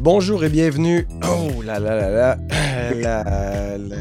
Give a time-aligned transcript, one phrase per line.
[0.00, 1.06] Bonjour et bienvenue.
[1.24, 2.36] Oh là là là là.
[2.94, 3.96] La- la-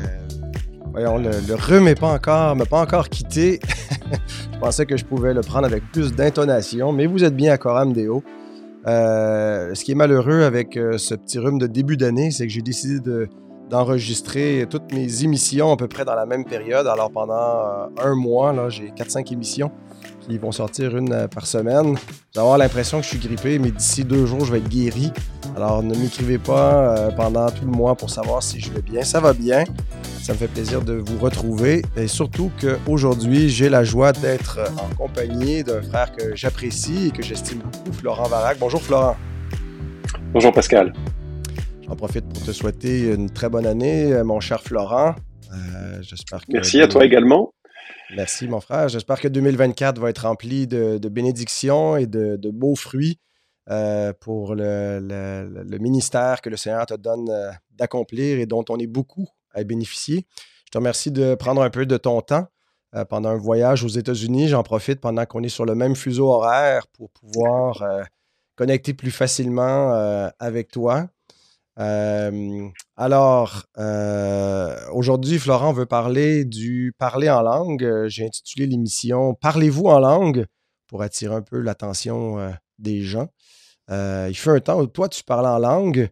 [0.92, 3.60] Voyons, le, le rhume pas encore, m'a pas encore quitté.
[4.54, 7.58] je pensais que je pouvais le prendre avec plus d'intonation, mais vous êtes bien à
[7.58, 8.24] Coram Deo.
[8.88, 12.54] Euh, ce qui est malheureux avec euh, ce petit rhume de début d'année, c'est que
[12.54, 13.28] j'ai décidé de-
[13.70, 16.88] d'enregistrer toutes mes émissions à peu près dans la même période.
[16.88, 19.72] Alors pendant euh, un mois, là, j'ai 4-5 émissions
[20.28, 21.88] qui vont sortir une euh, par semaine.
[21.88, 21.98] Allez
[22.36, 25.12] avoir l'impression que je suis grippé, mais d'ici deux jours, je vais être guéri.
[25.56, 29.04] Alors ne m'écrivez pas euh, pendant tout le mois pour savoir si je vais bien.
[29.04, 29.64] Ça va bien.
[30.22, 31.84] Ça me fait plaisir de vous retrouver.
[31.96, 37.24] Et surtout qu'aujourd'hui, j'ai la joie d'être en compagnie d'un frère que j'apprécie et que
[37.24, 38.58] j'estime beaucoup, Florent Varac.
[38.60, 39.16] Bonjour Florent.
[40.34, 40.94] Bonjour Pascal.
[41.88, 45.16] J'en profite pour te souhaiter une très bonne année, euh, mon cher Florent.
[45.54, 47.54] Euh, J'espère que Merci à toi également.
[48.16, 48.88] Merci, mon frère.
[48.88, 53.20] J'espère que 2024 va être rempli de, bénédictions et de, beaux fruits
[53.70, 58.88] euh, pour le, ministère que le Seigneur te donne euh, d'accomplir et dont on est
[58.88, 60.26] beaucoup à bénéficier.
[60.66, 62.48] Je te remercie de prendre un peu de ton temps
[62.96, 64.48] euh, pendant un voyage aux États-Unis.
[64.48, 67.84] J'en profite pendant qu'on est sur le même fuseau horaire pour pouvoir
[68.56, 71.10] connecter plus facilement avec toi.
[71.80, 77.84] Euh, alors, euh, aujourd'hui, Florent veut parler du parler en langue.
[77.84, 80.46] Euh, J'ai intitulé l'émission Parlez-vous en langue
[80.88, 82.38] pour attirer un peu l'attention
[82.80, 83.28] des gens.
[83.90, 86.10] Il fait un temps où toi, tu parles en langue.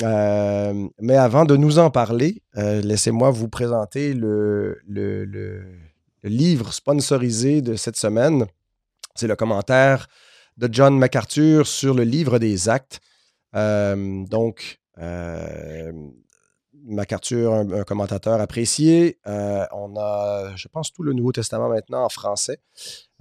[0.00, 4.80] Mais avant de nous en parler, laissez-moi vous présenter le,
[6.22, 8.46] livre sponsorisé de cette semaine.
[9.16, 10.06] C'est le commentaire
[10.56, 13.00] de John MacArthur sur le livre des actes.
[13.52, 14.78] Donc,
[16.88, 19.18] MacArthur, un, un commentateur apprécié.
[19.26, 22.60] Euh, on a, je pense, tout le Nouveau Testament maintenant en français.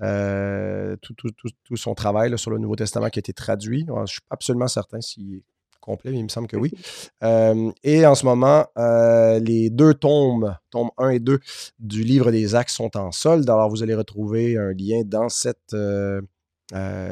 [0.02, 3.34] Euh, tout, tout- tout- tout son travail là, sur le Nouveau Testament qui a été
[3.34, 3.86] traduit.
[4.06, 5.44] Je suis pas absolument certain s'il est
[5.80, 6.72] complet, mais il me semble que oui.
[7.24, 11.40] Euh, et en ce moment, euh, les deux tomes, tomes 1 et 2
[11.80, 13.50] du livre des Actes sont en solde.
[13.50, 15.76] Alors, vous allez retrouver un lien dans cette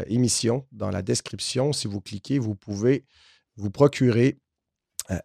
[0.08, 1.74] émission, dans la description.
[1.74, 3.06] Si vous cliquez, vous pouvez
[3.56, 4.40] vous procurer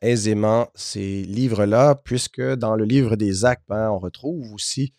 [0.03, 4.93] aisément ces livres-là, puisque dans le livre des actes, ben, on retrouve aussi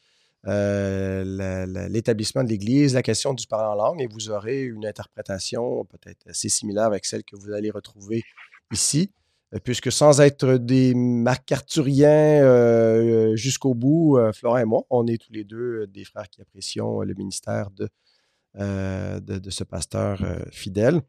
[0.48, 5.86] euh, l'établissement de l'Église, la question du parler en langue, et vous aurez une interprétation
[5.86, 8.24] peut-être assez similaire avec celle que vous allez retrouver
[8.72, 9.12] ici,
[9.54, 15.18] euh, puisque sans être des macarturiens euh, jusqu'au bout, euh, Florent et moi, on est
[15.18, 17.90] tous les deux euh, des frères qui apprécions le ministère de,
[18.60, 19.20] euh,
[19.50, 21.02] ce pasteur euh, fidèle.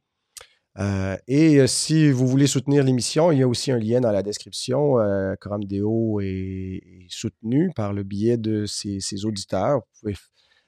[0.78, 4.12] Euh, et euh, si vous voulez soutenir l'émission, il y a aussi un lien dans
[4.12, 4.98] la description.
[5.00, 9.78] Euh, Coram Deo est, soutenu par le biais de ses, auditeurs.
[9.78, 10.14] Vous pouvez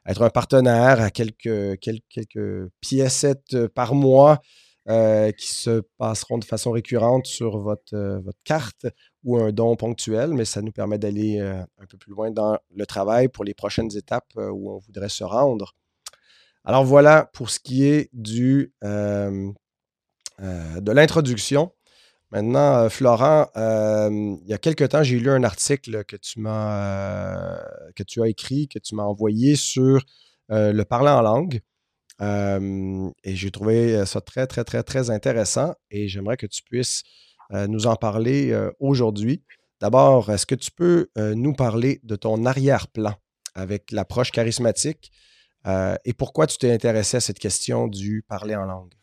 [0.06, 2.68] être un partenaire à quelques, quelques,
[3.74, 4.40] par mois
[4.84, 8.86] qui se passeront de façon récurrente sur votre, carte
[9.22, 12.84] ou un don ponctuel, mais ça nous permet d'aller un peu plus loin dans le
[12.86, 15.76] travail pour les prochaines étapes où on voudrait se rendre.
[16.64, 18.72] Alors voilà pour ce qui est du,
[20.38, 21.72] de l'introduction.
[22.32, 24.08] Maintenant, euh, Florent, euh,
[24.42, 27.62] il y a quelque temps, j'ai lu un article que tu m'as euh,
[27.94, 30.02] que tu as écrit, que tu m'as envoyé sur
[30.50, 31.60] euh, le parler en langue.
[32.22, 35.74] Euh, et j'ai trouvé ça très, très, très, très intéressant.
[35.90, 37.02] Et j'aimerais que tu puisses
[37.52, 39.42] euh, nous en parler euh, aujourd'hui.
[39.80, 43.14] D'abord, est-ce que tu peux euh, nous parler de ton arrière-plan
[43.54, 45.12] avec l'approche charismatique
[45.66, 48.94] euh, et pourquoi tu t'es intéressé à cette question du parler en langue?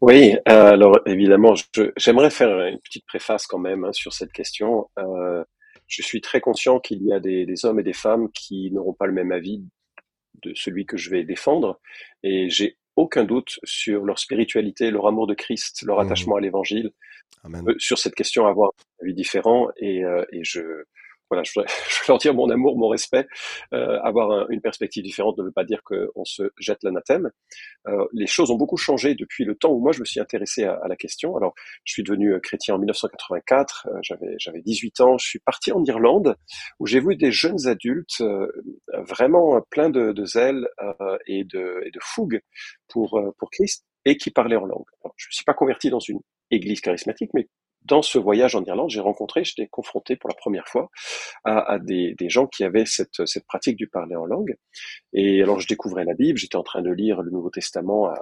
[0.00, 1.54] Oui, euh, alors évidemment,
[1.96, 4.88] j'aimerais faire une petite préface quand même hein, sur cette question.
[4.98, 5.42] Euh,
[5.88, 8.92] je suis très conscient qu'il y a des, des hommes et des femmes qui n'auront
[8.94, 9.64] pas le même avis
[10.42, 11.80] de celui que je vais défendre,
[12.22, 16.06] et j'ai aucun doute sur leur spiritualité, leur amour de Christ, leur Mhm.
[16.06, 16.90] attachement à l'Évangile.
[17.46, 18.70] Euh, sur cette question, avoir
[19.00, 20.60] un avis différent, et, euh, et je
[21.30, 21.70] voilà, je voudrais,
[22.08, 23.26] leur dire mon amour, mon respect.
[23.72, 27.30] Euh, avoir un- une perspective différente ne veut pas dire qu'on se jette l'anathème.
[27.86, 30.64] Euh, les choses ont beaucoup changé depuis le temps où moi je me suis intéressé
[30.64, 31.36] à, la question.
[31.36, 31.54] Alors,
[31.84, 35.72] je suis devenu euh, chrétien en 1984, euh, j'avais j'avais 18 ans, je suis parti
[35.72, 36.36] en Irlande
[36.80, 38.22] où j'ai vu des jeunes adultes
[38.92, 40.68] vraiment pleins de, zèle
[41.26, 42.40] et, de, fougue
[42.88, 44.86] pour pour Christ et qui parlaient en langue.
[45.16, 46.20] Je ne suis pas converti dans une
[46.50, 47.48] église charismatique, mais
[47.88, 50.90] dans ce voyage en Irlande, j'ai rencontré, j'étais confronté pour la première fois
[51.44, 54.56] à, des, gens qui avaient cette, pratique du parler en langue.
[55.12, 58.14] Et alors, je découvrais la Bible, j'étais en train de lire le Nouveau Testament, euh,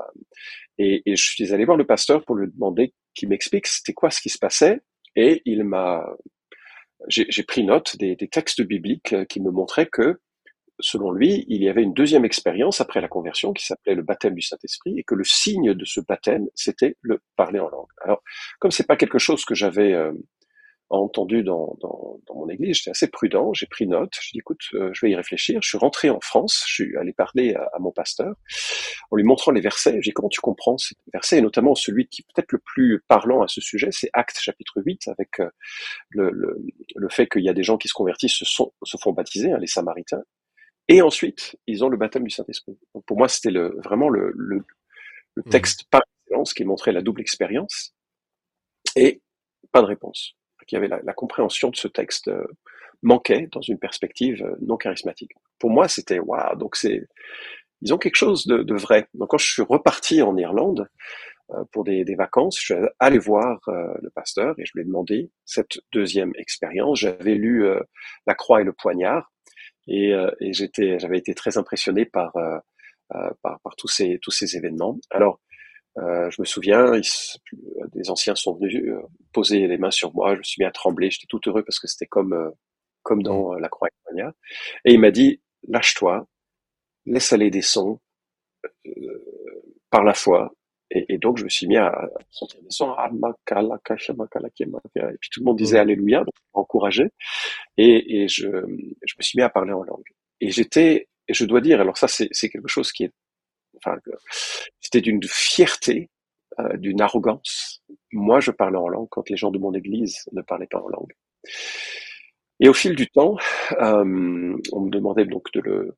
[0.78, 4.20] et, je suis allé voir le pasteur pour lui demander qu'il m'explique c'était quoi ce
[4.20, 4.80] qui se passait.
[5.16, 6.06] Et il m'a,
[7.08, 10.20] j'ai pris note des, des textes bibliques euh, qui me montraient que
[10.80, 14.34] selon lui, il y avait une deuxième expérience après la conversion qui s'appelait le baptême
[14.34, 17.88] du Saint-Esprit et que le signe de ce baptême, c'était le parler en langue.
[18.02, 18.22] Alors,
[18.58, 20.12] comme c'est pas quelque chose que j'avais euh,
[20.90, 24.60] entendu dans, dans, dans, mon église, j'étais assez prudent, j'ai pris note, je dit écoute,
[24.74, 25.60] euh, je vais y réfléchir.
[25.62, 28.34] Je suis rentré en France, je suis allé parler à, mon pasteur
[29.10, 29.94] en lui montrant les versets.
[29.94, 33.42] J'ai dit comment tu comprends ces versets, et notamment celui qui peut-être le plus parlant
[33.42, 35.48] à ce sujet, c'est Actes chapitre 8, avec euh,
[36.10, 36.62] le, le,
[36.94, 39.52] le, fait qu'il y a des gens qui se convertissent, se, sont, se font baptiser,
[39.52, 40.22] hein, les Samaritains,
[40.88, 42.78] et ensuite, ils ont le baptême du Saint-Esprit.
[43.06, 44.64] pour moi, c'était le, vraiment le, le,
[45.34, 45.50] le mmh.
[45.50, 47.94] texte par excellence qui montrait la double expérience,
[48.94, 49.20] et
[49.72, 50.36] pas de réponse
[50.66, 52.44] qui avait la, compréhension de ce texte euh,
[53.02, 55.32] manquait dans une perspective euh, non charismatique.
[55.58, 56.56] Pour moi, c'était waouh.
[56.56, 57.06] Donc c'est,
[57.82, 59.08] ils ont quelque chose de, vrai.
[59.14, 60.88] Donc quand je suis reparti en Irlande
[61.52, 65.30] euh, pour des, vacances, je suis allé voir le pasteur et je lui ai demandé
[65.44, 66.98] cette deuxième expérience.
[66.98, 67.64] J'avais lu
[68.26, 69.32] La Croix et le Poignard
[69.88, 70.12] et,
[70.52, 72.32] j'étais, j'avais été très impressionné par,
[73.42, 74.98] par, par tous ces tous ces événements.
[75.10, 75.40] Alors
[75.98, 76.92] euh, je me souviens,
[77.92, 79.00] des anciens sont venus euh,
[79.32, 80.34] poser les mains sur moi.
[80.34, 81.10] Je me suis mis à trembler.
[81.10, 82.50] J'étais tout heureux parce que c'était comme euh,
[83.02, 83.88] comme dans la croix
[84.84, 86.26] Et il m'a dit lâche-toi,
[87.06, 88.00] laisse aller des sons
[89.90, 90.52] par la foi.
[90.90, 92.94] Et, donc je me suis mis à sentir des sons.
[92.94, 93.18] Et
[95.20, 97.08] puis tout le monde disait Alléluia, donc encouragé.
[97.76, 100.08] Et, et je, je me suis mis à parler en langue.
[100.40, 103.12] Et j'étais, et je dois dire, alors ça c'est quelque chose qui est
[103.76, 103.98] enfin,
[104.80, 106.10] c'était d'une fierté,
[106.58, 107.82] euh, d'une arrogance.
[108.12, 110.88] Moi, je parlais en langue quand les gens de mon église ne parlaient pas en
[110.88, 111.12] langue.
[112.60, 113.36] Et au fil du temps,
[113.80, 115.96] euh, on me demandait donc de le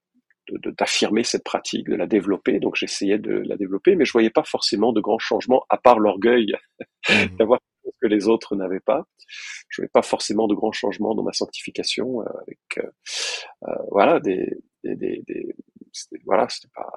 [0.78, 2.60] d'affirmer cette pratique, de la développer.
[2.60, 5.98] Donc j'essayais de la développer, mais je voyais pas forcément de grands changements, à part
[5.98, 6.54] l'orgueil
[7.08, 7.12] mmh.
[7.38, 9.06] d'avoir ce que les autres n'avaient pas.
[9.68, 14.56] Je voyais pas forcément de grands changements dans ma sanctification, euh, avec euh, voilà des,
[14.84, 15.54] des, des, des
[16.24, 16.90] voilà c'était pas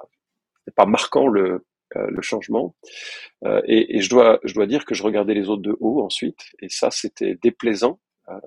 [0.76, 1.64] pas marquant le,
[1.96, 2.74] euh, le changement.
[3.44, 6.02] Euh, et, et, je dois, je dois dire que je regardais les autres de haut
[6.02, 8.00] ensuite, et ça c'était déplaisant.
[8.28, 8.38] Euh,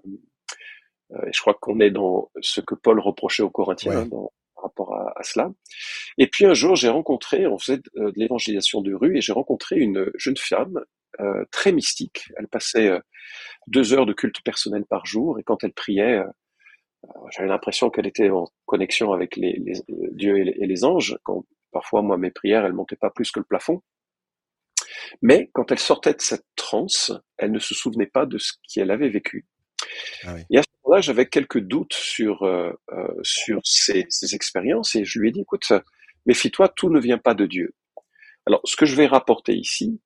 [1.27, 4.31] et je crois qu'on est dans ce que Paul reprochait aux Corinthiens hein, dans,
[4.65, 5.51] rapport à, à, cela.
[6.17, 9.77] Et puis un jour, j'ai rencontré, on faisait de, l'évangélisation de rue, et j'ai rencontré
[9.77, 10.81] une jeune femme
[11.19, 12.31] euh, très mystique.
[12.37, 12.91] Elle passait
[13.67, 16.21] deux heures de culte personnel par jour, et quand elle priait,
[17.31, 19.73] j'avais l'impression qu'elle était en connexion avec les, les
[20.11, 21.17] Dieu et les, et les anges.
[21.23, 21.45] Quand,
[21.75, 23.83] Parfois, moi, mes prières, elles montaient pas plus que le plafond.
[25.21, 28.91] Mais quand elle sortait de cette transe, elle ne se souvenait pas de ce qu'elle
[28.91, 29.45] avait vécu.
[30.23, 35.05] Ah et à ce moment-là, j'avais quelques doutes sur euh, euh, sur ces, expériences et
[35.05, 35.71] je lui ai dit, écoute,
[36.25, 37.73] méfie-toi, tout ne vient pas de Dieu.
[38.45, 39.99] Alors, ce que je vais rapporter ici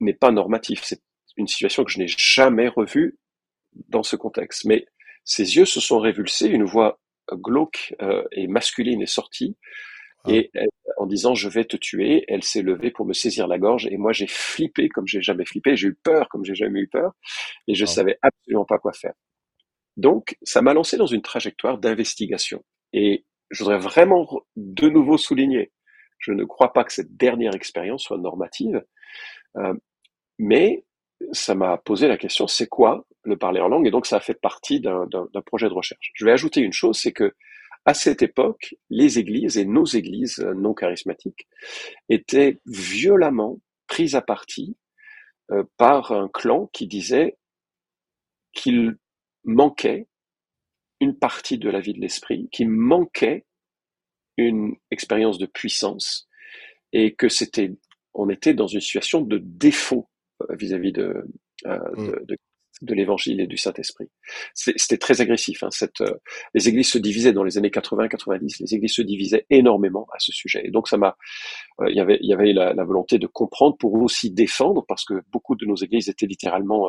[0.00, 0.82] n'est pas normatif.
[0.84, 1.02] C'est
[1.36, 3.18] une situation que je n'ai jamais revue
[3.88, 4.64] dans ce contexte.
[4.64, 4.86] Mais
[5.24, 7.00] ses yeux se sont révulsés, une voix
[7.32, 9.56] glauque euh, et masculine est sortie
[10.26, 10.50] et
[10.98, 13.96] en disant je vais te tuer, elle s'est levée pour me saisir la gorge et
[13.96, 17.12] moi j'ai flippé comme j'ai jamais flippé, j'ai eu peur comme j'ai jamais eu peur
[17.66, 19.14] et je savais absolument pas quoi faire.
[19.98, 25.72] Donc ça m'a lancé dans une trajectoire d'investigation et je voudrais vraiment de nouveau souligner,
[26.18, 28.84] je ne crois pas que cette dernière expérience soit normative,
[29.56, 29.74] euh,
[30.38, 30.84] mais
[31.32, 33.88] ça m'a posé la question, c'est quoi le parler en langue?
[33.88, 35.08] Et donc ça a fait partie d'un
[35.44, 36.12] projet de recherche.
[36.14, 37.34] Je vais ajouter une chose, c'est que
[37.84, 41.48] à cette époque, les églises et nos églises non charismatiques
[42.08, 44.76] étaient violemment prises à partie
[45.50, 47.36] euh, par un clan qui disait
[48.52, 48.96] qu'il
[49.48, 50.06] manquait
[51.00, 53.46] une partie de la vie de l'esprit, qu'il manquait
[54.36, 56.28] une expérience de puissance
[56.92, 57.72] et que c'était,
[58.14, 60.08] on était dans une situation de défaut
[60.42, 61.24] euh, vis-à-vis de,
[61.66, 62.06] euh, mmh.
[62.06, 62.36] de, de,
[62.82, 64.08] de l'évangile et du Saint-Esprit.
[64.54, 65.62] C'était très agressif.
[65.62, 66.14] Hein, cette, euh,
[66.54, 68.60] les églises se divisaient dans les années 80-90.
[68.60, 70.62] Les églises se divisaient énormément à ce sujet.
[70.64, 71.16] Et donc ça m'a,
[71.80, 74.84] euh, il y avait, il y avait la, la, volonté de comprendre pour aussi défendre,
[74.86, 76.88] parce que beaucoup de nos églises étaient littéralement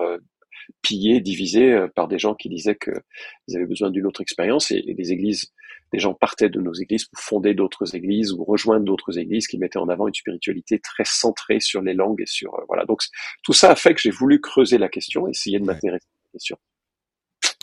[0.69, 4.71] euh, pillées, divisées par des gens qui disaient qu'ils avaient besoin d'une autre expérience.
[4.71, 5.51] Et, et les églises
[5.91, 9.57] des gens partaient de nos églises pour fonder d'autres églises ou rejoindre d'autres églises qui
[9.57, 12.85] mettaient en avant une spiritualité très centrée sur les langues et sur euh, voilà.
[12.85, 13.01] Donc
[13.43, 16.31] tout ça a fait que j'ai voulu creuser la question, essayer de m'intéresser à la
[16.31, 16.57] question.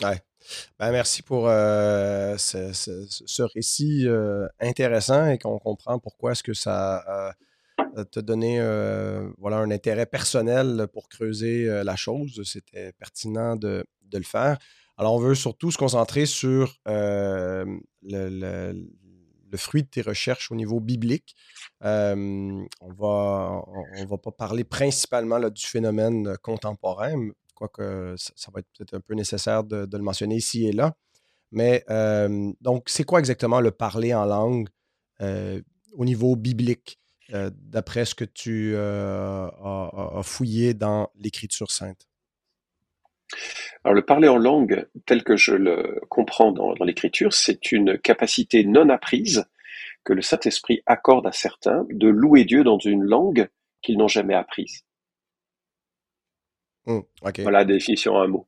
[0.03, 0.19] Ouais.
[0.79, 7.33] Ben, merci pour euh, ce, récit euh, intéressant et qu'on comprend pourquoi est-ce que ça
[8.05, 8.59] t'a donné
[9.37, 12.41] voilà, un intérêt personnel pour creuser la chose.
[12.43, 14.57] C'était pertinent de, de, le faire.
[14.97, 17.65] Alors, on veut surtout se concentrer sur euh,
[18.01, 18.73] le,
[19.55, 21.35] fruit de tes recherches au niveau biblique.
[21.83, 22.15] Euh,
[22.81, 28.95] on va, on, va pas parler principalement du phénomène contemporain, quoique ça, va être peut-être
[28.95, 30.95] un peu nécessaire de, le mentionner ici et là.
[31.51, 31.85] Mais
[32.59, 34.67] donc, c'est quoi exactement le parler en langue
[35.19, 42.07] au niveau biblique, d'après ce que tu as, fouillé dans l'Écriture sainte?
[43.83, 48.63] Alors le parler en langue, tel que je le comprends dans, l'Écriture, c'est une capacité
[48.63, 49.45] non apprise
[50.03, 53.49] que le Saint-Esprit accorde à certains de louer Dieu dans une langue
[53.81, 54.83] qu'ils n'ont jamais apprise.
[56.85, 58.47] Mmh, voilà la définition en un mot.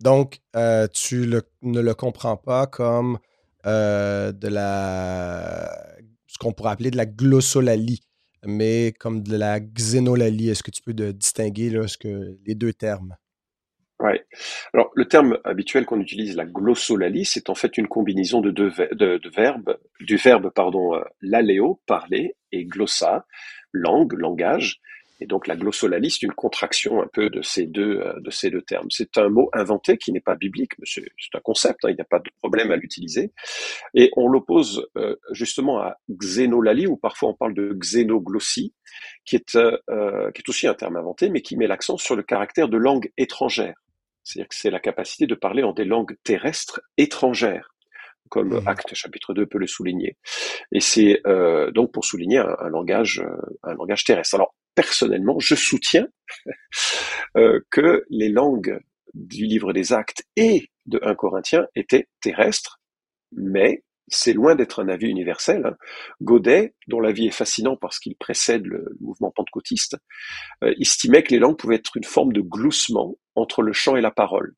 [0.00, 1.28] Donc, euh, tu
[1.62, 3.18] ne le comprends pas comme
[3.66, 5.96] euh, de la
[6.28, 8.02] ce qu'on pourrait appeler de la glossolalie,
[8.44, 10.50] mais comme de la xénolalie.
[10.50, 11.76] Est-ce que tu peux distinguer
[12.46, 13.16] les deux termes?
[14.00, 14.12] Oui.
[14.72, 18.70] Alors, le terme habituel qu'on utilise, la glossolalie, c'est en fait une combinaison de deux
[18.92, 23.26] de, verbes, du verbe, pardon, euh, l'aléo, parler, et glossa,
[23.72, 24.80] langue, langage.
[25.20, 28.50] Et donc, la glossolalie, c'est une contraction un peu de ces deux, euh, de ces
[28.50, 28.88] deux termes.
[28.90, 32.00] C'est un mot inventé qui n'est pas biblique, mais c'est un concept, hein, il n'y
[32.00, 33.32] a pas de problème à l'utiliser.
[33.94, 38.74] Et on l'oppose euh, justement à xénolalie, ou parfois on parle de xénoglossie,
[39.24, 42.68] qui est, qui est aussi un terme inventé, mais qui met l'accent sur le caractère
[42.68, 43.74] de langue étrangère.
[44.28, 47.74] C'est-à-dire que c'est la capacité de parler en des langues terrestres étrangères,
[48.28, 48.68] comme mmh.
[48.68, 50.18] Acte chapitre 2 peut le souligner.
[50.70, 54.34] Et c'est euh, donc pour souligner un, langage, euh, un langage terrestre.
[54.34, 56.06] Alors personnellement, je soutiens
[57.36, 58.78] euh, que les langues
[59.12, 62.80] du livre des Actes et de 1 Corinthiens étaient terrestres,
[63.32, 65.66] mais c'est loin d'être un avis universel.
[65.66, 65.76] Hein.
[66.22, 69.96] Godet, dont l'avis est fascinant parce qu'il précède le, mouvement pentecôtiste,
[70.62, 74.00] euh, estimait que les langues pouvaient être une forme de gloussement entre le chant et
[74.00, 74.54] la parole.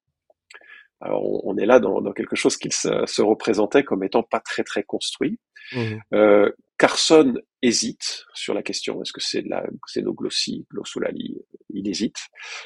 [1.00, 4.82] Alors on, est là dans, quelque chose qu'il se, représentait comme étant pas très très
[4.82, 5.40] construit.
[5.72, 5.94] Mmh.
[6.12, 11.38] Euh, Carson hésite sur la question, est-ce que c'est de la xénoglossie, glossolalie
[11.70, 12.16] Il hésite.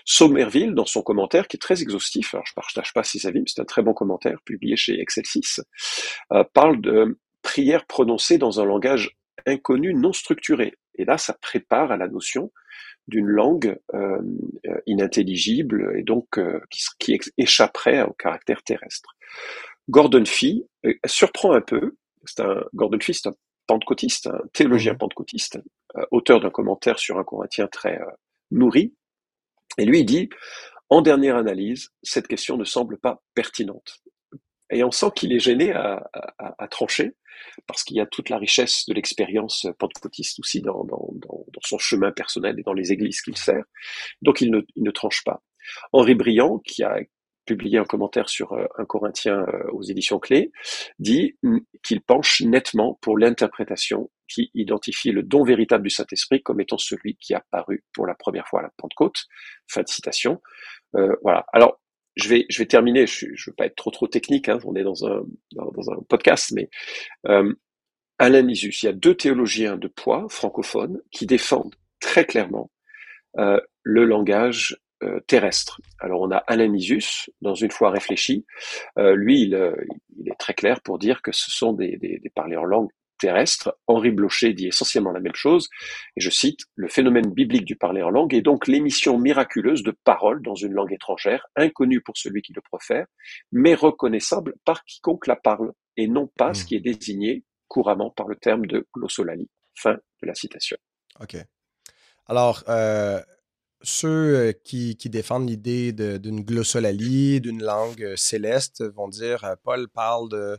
[0.04, 3.40] Somerville, dans son commentaire, qui est très exhaustif, alors je ne partage pas ses avis,
[3.40, 5.60] mais c'est un très bon commentaire, publié chez Excel 6,
[6.32, 10.74] euh, parle de prière prononcée dans un langage inconnu, non structuré.
[10.94, 12.52] Et là, ça prépare à la notion
[13.06, 14.22] d'une langue euh,
[14.86, 16.60] inintelligible et donc euh,
[16.98, 19.14] qui, échapperait au caractère terrestre.
[19.90, 20.64] Gordon Fee
[21.04, 21.96] surprend un peu.
[22.24, 23.34] C'est un Gordon Fee, c'est un
[23.66, 25.58] pentecôtiste, théologien pentecôtiste,
[25.96, 28.06] euh, auteur d'un commentaire sur un Corinthien très euh,
[28.50, 28.94] nourri.
[29.78, 30.28] Et lui, il dit,
[30.90, 34.00] en dernière analyse, cette question ne semble pas pertinente.
[34.70, 36.02] Et on sent qu'il est gêné à,
[36.70, 37.14] trancher,
[37.66, 40.86] parce qu'il y a toute la richesse de l'expérience pentecôtiste aussi dans,
[41.62, 43.64] son chemin personnel et dans les églises qu'il sert.
[44.22, 45.42] Donc il ne tranche pas.
[45.92, 46.98] Henri Briand, qui a
[47.44, 50.52] publié un commentaire sur euh, un Corinthien euh, aux éditions Clés,
[50.98, 51.36] dit
[51.82, 57.16] qu'il penche nettement pour l'interprétation qui identifie le don véritable du Saint-Esprit comme étant celui
[57.16, 59.26] qui a paru pour la première fois à la Pentecôte.
[59.68, 60.40] Fin de citation.
[60.96, 61.44] Euh, voilà.
[61.52, 61.80] Alors,
[62.16, 63.06] je vais, je vais terminer.
[63.06, 64.48] Je ne veux pas être trop trop technique.
[64.48, 65.22] Hein, on est dans un,
[65.52, 66.68] dans, un podcast, mais
[67.26, 67.52] euh,
[68.18, 72.70] Alain Nisus, il y a deux théologiens de poids francophones qui défendent très clairement
[73.38, 75.80] euh, le langage euh, terrestre.
[76.00, 78.44] Alors on a Alain Nisus, dans une fois réfléchi,
[78.98, 79.74] euh, lui euh,
[80.18, 82.90] il, est très clair pour dire que ce sont des, des, des parlers en langue
[83.18, 83.76] terrestre.
[83.86, 85.68] Henri Blocher dit essentiellement la même chose,
[86.16, 89.94] et je cite, le phénomène biblique du parler en langue est donc l'émission miraculeuse de
[90.04, 93.06] paroles dans une langue étrangère, inconnue pour celui qui le profère,
[93.52, 96.66] mais reconnaissable par quiconque la parle, et non pas ce hmm.
[96.66, 99.48] qui est désigné couramment par le terme de glossolalie.
[99.74, 100.76] Fin de la citation.
[101.20, 101.36] OK.
[102.26, 103.20] Alors, euh,
[103.84, 109.88] ceux euh, qui, défendent l'idée d'une glossolalie, d'une langue euh, céleste, vont dire euh, Paul
[109.88, 110.58] parle de,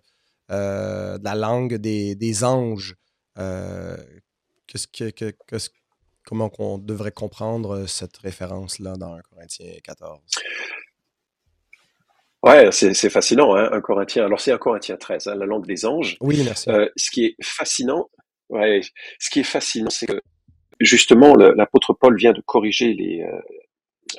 [0.50, 2.96] la langue des, anges.
[3.36, 5.32] que,
[6.26, 10.20] comment on devrait comprendre cette référence-là dans 1 Corinthiens 14
[12.44, 14.24] Ouais, c'est fascinant, hein, un Corinthien.
[14.26, 16.16] Alors c'est un Corinthien 13, hein, la langue des anges.
[16.22, 16.70] Oui, merci.
[16.96, 18.08] ce qui est fascinant,
[18.50, 18.82] ouais,
[19.20, 20.22] ce qui est fascinant, c'est que
[20.80, 23.26] justement, l'apôtre Paul vient de corriger les,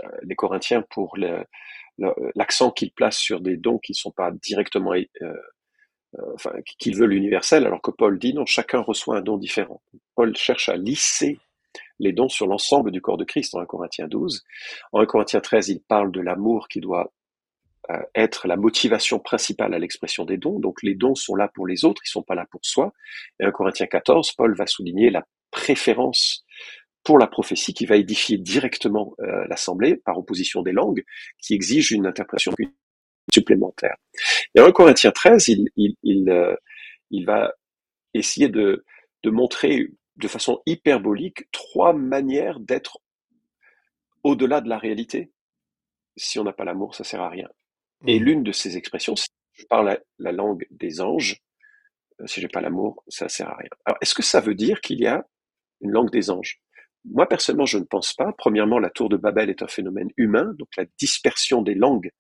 [0.03, 1.17] euh, les Corinthiens pour
[2.35, 6.97] l'accent qu'il place sur des dons qui ne sont pas directement, euh, euh, enfin, qu'il
[6.97, 9.81] veut l'universel, alors que Paul dit non, chacun reçoit un don différent.
[10.15, 11.39] Paul cherche à lisser
[11.99, 14.45] les dons sur l'ensemble du corps de Christ en 1 Corinthiens 12.
[14.93, 17.13] En 1 Corinthiens 13, il parle de l'amour qui doit
[18.17, 20.59] être la motivation principale à l'expression des dons.
[20.59, 22.93] Donc les dons sont là pour les autres, ils sont pas là pour soi.
[23.39, 26.45] Et en Corinthiens 14, Paul va souligner la préférence
[27.07, 31.05] pour la prophétie qui va édifier directement euh, l'Assemblée par opposition des langues
[31.39, 32.53] qui exigent une interprétation
[33.33, 33.95] supplémentaire.
[34.57, 36.57] Et en Corinthiens 13, il, il, il, euh,
[37.11, 37.53] il va
[38.13, 38.85] essayer de,
[39.23, 39.87] de montrer
[40.17, 42.99] de façon hyperbolique trois manières d'être
[44.25, 45.31] au-delà de la réalité.
[46.17, 47.49] Si on n'a pas l'amour, ça sert à rien.
[48.09, 48.25] Et mmh.
[48.25, 51.41] l'une de ces expressions, c'est je parle la, langue des anges,
[52.21, 53.71] euh, si j'ai pas l'amour, ça sert à rien.
[53.85, 55.25] Alors, est-ce que ça veut dire qu'il y a
[55.81, 56.61] une langue des anges?
[57.11, 58.33] Moi, personnellement, je ne pense pas.
[58.37, 62.11] Premièrement, la tour de Babel est un phénomène humain, donc la dispersion des langues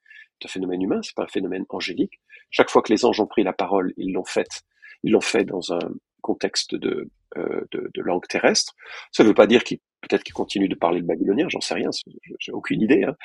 [0.41, 2.21] est un phénomène humain, c'est pas un phénomène angélique.
[2.51, 4.63] Chaque fois que les anges ont pris la parole, ils l'ont fait,
[5.03, 5.91] ils l'ont fait dans un
[6.21, 8.75] contexte de, euh, de, de, langue terrestre.
[9.13, 11.75] Ça ne veut pas dire qu'ils peut-être qu'ils continuent de parler le babylonien, j'en sais
[11.75, 11.91] rien,
[12.39, 13.05] j'ai aucune idée.
[13.05, 13.17] Hein.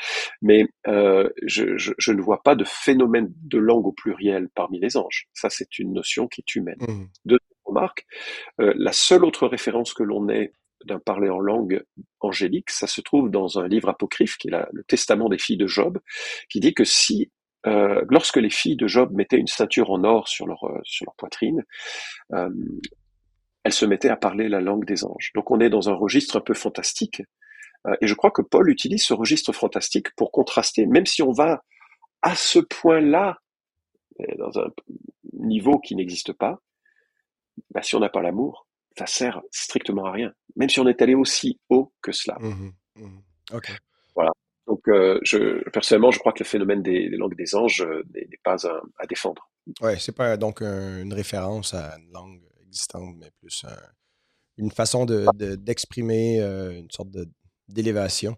[0.41, 4.79] Mais euh, je, je, je, ne vois pas de phénomène de langue au pluriel parmi
[4.79, 5.27] les anges.
[5.33, 6.79] Ça, c'est une notion qui est humaine.
[6.79, 7.05] Mmh.
[7.25, 8.05] Deuxième remarque,
[8.59, 10.53] euh, la seule autre référence que l'on ait
[10.85, 11.83] d'un parler en langue
[12.19, 15.67] angélique, ça se trouve dans un livre apocryphe qui est le Testament des filles de
[15.67, 15.99] Job,
[16.49, 17.31] qui dit que si
[17.67, 20.81] euh, lorsque les filles de Job mettaient une ceinture en or sur leur, euh,
[21.17, 21.63] poitrine,
[22.33, 22.49] euh,
[23.63, 25.31] elles se mettaient à parler la langue des anges.
[25.35, 27.21] Donc on est dans un registre un peu fantastique,
[27.99, 31.63] et je crois que Paul utilise ce registre fantastique pour contraster, même si on va
[32.21, 33.39] à ce point-là,
[34.37, 34.67] dans un
[35.33, 36.61] niveau qui n'existe pas,
[37.71, 38.67] bah, si on n'a pas l'amour,
[38.97, 42.37] ça sert strictement à rien, même si on est allé aussi haut que cela.
[42.39, 43.19] Mmh mmh
[44.15, 44.31] voilà.
[44.67, 48.27] Donc, euh, je, personnellement, je crois que le phénomène des, langues des anges euh, n'est
[48.43, 49.49] pas à, défendre.
[49.81, 53.65] Oui, c'est pas donc une référence à une langue existante, mais plus
[54.57, 57.09] une façon d'exprimer de, une sorte
[57.67, 58.37] d'élévation.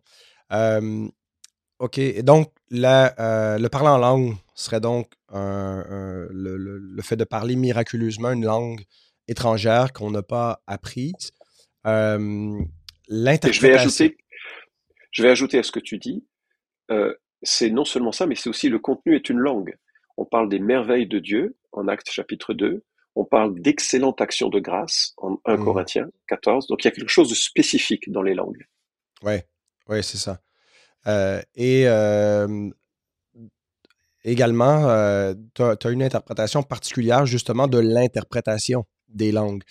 [1.79, 2.22] OK.
[2.22, 8.83] donc, le parler en langue serait donc le, fait de parler miraculeusement une langue
[9.27, 11.32] étrangère qu'on n'a pas apprise.
[11.86, 13.51] L'interprétation.
[13.51, 14.18] Je vais ajouter,
[15.12, 16.25] je vais ajouter à ce que tu dis.
[17.42, 19.75] c'est non seulement ça, mais c'est aussi le contenu est une langue.
[20.18, 22.84] On parle des merveilles de Dieu en Actes chapitre 2
[23.15, 25.63] on parle d'excellente action de grâce en 1 mmh.
[25.63, 26.68] Corinthiens 14.
[26.68, 28.65] Donc il y a quelque chose de spécifique dans les langues.
[29.22, 29.36] Oui,
[29.88, 30.42] ouais, c'est ça.
[31.08, 31.86] Euh, et
[34.24, 39.64] également, euh, tu as, une interprétation particulière justement de l'interprétation des langues.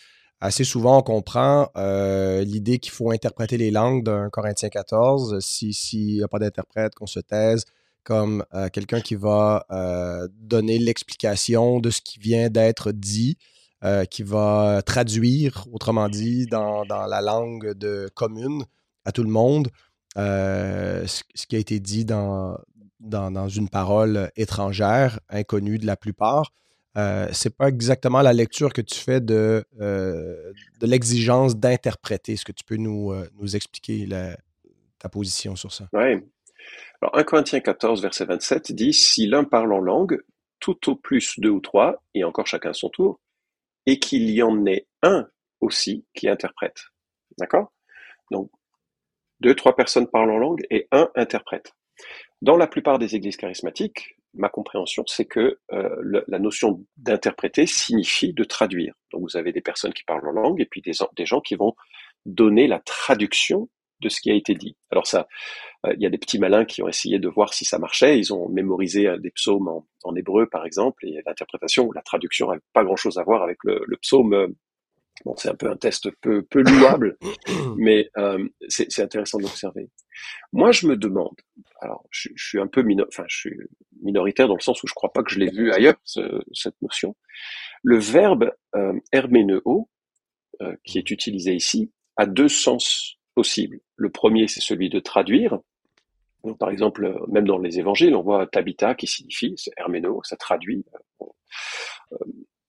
[0.45, 5.39] Assez souvent, on comprend euh, l'idée qu'il faut interpréter les langues d'un Corinthiens 14.
[5.39, 7.65] S'il n'y a pas d'interprète, qu'on se taise
[8.03, 13.39] comme euh, quelqu'un qui va euh, donner l'explication de ce qui vient d'être dit,
[14.11, 18.65] qui va traduire, autrement dit, dans, la langue de commune
[19.05, 19.69] à tout le monde,
[20.17, 22.59] ce, qui a été dit dans,
[23.49, 26.53] une parole étrangère, inconnue de la plupart.
[26.97, 32.33] Euh, c'est pas exactement la lecture que tu fais de, de l'exigence d'interpréter.
[32.35, 34.07] Est-ce que tu peux nous, nous expliquer
[34.99, 35.89] ta position sur ça?
[35.93, 36.23] Oui,
[37.01, 40.23] alors 1 Corinthiens 14, verset 27 dit, si l'un parle en langue,
[40.61, 43.21] tout au plus deux ou trois, et encore chacun son tour,
[43.87, 45.29] et qu'il y en ait un
[45.61, 46.85] aussi qui interprète.
[47.39, 47.73] D'accord?
[48.31, 48.51] Donc,
[49.41, 51.73] deux, trois personnes parlent en langue et un interprète.
[52.41, 58.33] Dans la plupart des églises charismatiques, ma compréhension, c'est que euh, la notion d'interpréter signifie
[58.33, 58.95] de traduire.
[59.13, 60.93] Donc vous avez des personnes qui parlent en langue et puis des,
[61.27, 61.75] gens qui vont
[62.25, 63.69] donner la traduction
[64.01, 64.77] de ce qui a été dit.
[64.91, 65.29] Alors ça,
[65.87, 68.19] euh, il y a des petits malins qui ont essayé de voir si ça marchait.
[68.19, 72.59] Ils ont mémorisé euh, des psaumes en, hébreu, par exemple, et l'interprétation, la traduction n'a
[72.73, 74.55] pas grand-chose à voir avec le, psaume.
[75.23, 77.17] Euh, bon, c'est un peu un test peu, peu louable,
[77.77, 78.11] mais
[78.69, 79.91] c'est intéressant d'observer.
[80.53, 81.35] Moi, je me demande,
[81.81, 83.57] alors je, suis un peu enfin, je suis
[84.03, 85.97] minoritaire dans le sens où je crois pas que je l'ai vu ailleurs,
[86.53, 87.17] cette notion.
[87.83, 88.53] Le verbe
[89.13, 89.89] herméneo,
[90.85, 93.81] qui est utilisé ici, a deux sens possible.
[93.97, 95.59] Le premier, c'est celui de traduire.
[96.45, 100.37] Donc, par exemple, même dans les évangiles, on voit tabita qui signifie, c'est herméno, ça
[100.37, 100.85] traduit.
[102.13, 102.17] Euh,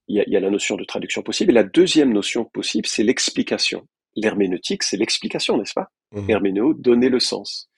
[0.08, 1.52] il y, a, la notion de traduction possible.
[1.52, 3.88] Et la deuxième notion possible, c'est l'explication.
[4.16, 5.90] L'herméneutique, c'est l'explication, n'est-ce pas?
[6.12, 6.30] Mmh.
[6.30, 7.70] Herméno, donner le sens.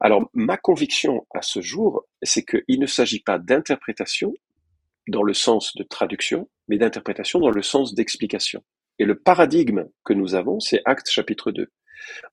[0.00, 4.32] Alors, ma conviction à ce jour, c'est qu'il ne s'agit pas d'interprétation
[5.08, 8.62] dans le sens de traduction, mais d'interprétation dans le sens d'explication.
[8.98, 11.68] Et le paradigme que nous avons, c'est Acte chapitre 2.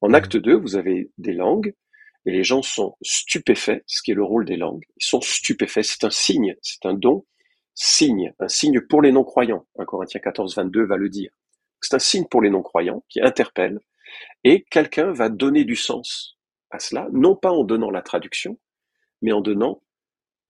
[0.02, 1.74] En acte 2, vous avez des langues
[2.26, 4.84] et les gens sont stupéfaits, ce qui est le rôle des langues.
[4.98, 7.26] Ils sont stupéfaits, c'est un signe, c'est un don,
[7.78, 9.66] signe, un signe pour les non-croyants.
[9.78, 11.32] 1 Corinthiens 14, 22 va le dire.
[11.80, 13.80] C'est un signe pour les non-croyants qui interpelle
[14.44, 16.38] et quelqu'un va donner du sens
[16.72, 18.60] à cela, non pas en donnant la traduction,
[19.22, 19.84] mais en donnant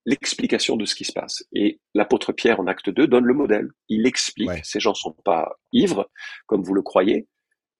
[0.06, 1.44] l'explication de ce qui se passe.
[1.52, 3.70] Et l'apôtre Pierre, en acte 2, donne le modèle.
[3.90, 4.64] Il explique.
[4.64, 6.10] Ces gens sont pas ivres,
[6.46, 7.28] comme vous le croyez,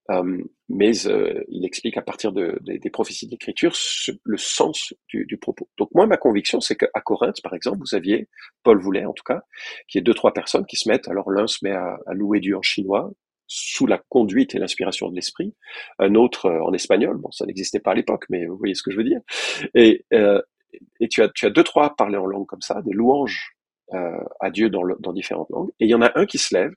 [0.10, 3.74] euh, mais euh, il explique à partir de, des prophéties de l'Écriture
[4.24, 5.70] le sens du, du, propos.
[5.78, 8.30] Donc moi, ma conviction, c'est qu'à Corinthe, par exemple, vous aviez,
[8.64, 9.42] Paul voulait en tout cas,
[9.88, 12.14] qu'il y ait deux, trois personnes qui se mettent, alors l'un se met à, à
[12.14, 13.12] louer Dieu en chinois,
[13.48, 15.56] sous la conduite et l'inspiration de l'esprit,
[16.00, 18.84] un autre euh, en espagnol, bon ça n'existait pas à l'époque, mais vous voyez ce
[18.84, 19.22] que je veux dire,
[19.74, 20.42] et, euh,
[21.00, 23.54] et tu, as, tu as deux, trois parlés en langue comme ça, des louanges
[24.42, 25.70] à Dieu dans, dans différentes langues.
[25.80, 26.74] Et il y en a un qui se lève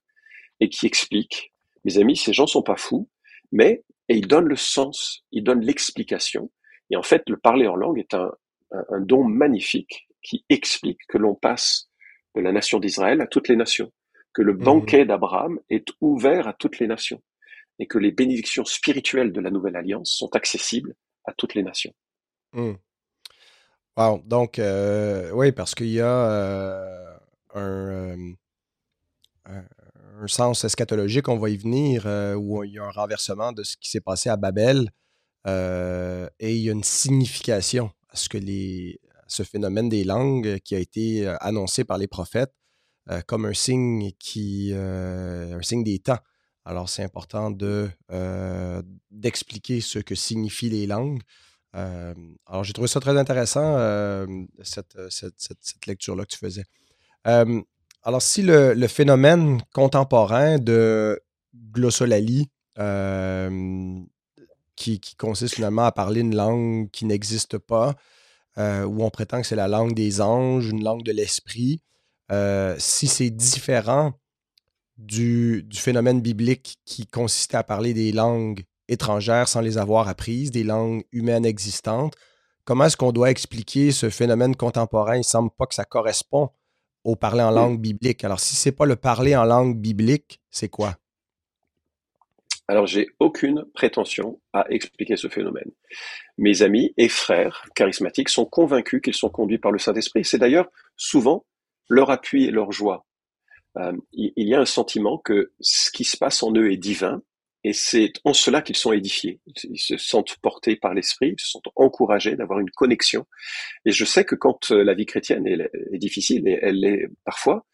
[0.60, 1.52] et qui explique,
[1.84, 3.08] mes amis, ces gens sont pas fous,
[3.52, 6.50] mais et il donne le sens, il donne l'explication.
[6.90, 8.32] Et en fait, le parler en langue est un,
[8.72, 11.88] un, don magnifique qui explique que l'on passe
[12.34, 13.92] de la nation d'Israël à toutes les nations,
[14.34, 14.64] que le mmh.
[14.64, 17.22] banquet d'Abraham est ouvert à toutes les nations,
[17.78, 21.94] et que les bénédictions spirituelles de la nouvelle alliance sont accessibles à toutes les nations.
[22.52, 22.72] Mmh.
[23.96, 24.22] Wow.
[24.24, 27.16] Donc, euh, oui, parce qu'il y a euh,
[27.54, 28.34] un,
[29.48, 29.62] euh,
[30.18, 33.62] un sens eschatologique, on va y venir, euh, où il y a un renversement de
[33.62, 34.90] ce qui s'est passé à Babel.
[35.46, 40.58] Euh, et il y a une signification à ce que les, ce phénomène des langues
[40.60, 42.52] qui a été euh, annoncé par les prophètes
[43.26, 46.18] comme un signe qui un signe des temps.
[46.64, 47.90] Alors c'est important de
[49.10, 51.20] d'expliquer ce que signifient les langues.
[51.72, 53.74] alors j'ai trouvé ça très intéressant
[54.62, 56.62] cette, cette, cette lecture là que tu faisais.
[58.02, 61.20] Alors, si le, phénomène contemporain de
[61.72, 64.00] glossolalie, euh,
[64.74, 67.94] qui, consiste finalement à parler une langue qui n'existe pas,
[68.58, 71.82] euh, où on prétend que c'est la langue des anges, une langue de l'esprit,
[72.32, 74.14] euh, si c'est différent
[74.96, 80.50] du, du, phénomène biblique qui consistait à parler des langues étrangères sans les avoir apprises,
[80.50, 82.14] des langues humaines existantes,
[82.64, 85.16] comment est-ce qu'on doit expliquer ce phénomène contemporain?
[85.16, 86.50] Il ne semble pas que ça correspond
[87.04, 88.24] au parler en langue biblique.
[88.24, 90.96] Alors, si c'est pas le parler en langue biblique, c'est quoi?
[92.68, 95.70] Alors, j'ai aucune prétention à expliquer ce phénomène.
[96.38, 100.24] Mes amis et frères charismatiques sont convaincus qu'ils sont conduits par le Saint-Esprit.
[100.24, 101.44] C'est d'ailleurs souvent
[101.88, 103.06] leur appui et leur joie.
[103.78, 107.22] Euh, il y a un sentiment que ce qui se passe en eux est divin
[107.62, 109.40] et c'est en cela qu'ils sont édifiés.
[109.64, 113.26] Ils se sentent portés par l'esprit, ils se sentent encouragés d'avoir une connexion.
[113.84, 117.66] Et je sais que quand euh, la vie chrétienne est, difficile, et elle l'est parfois,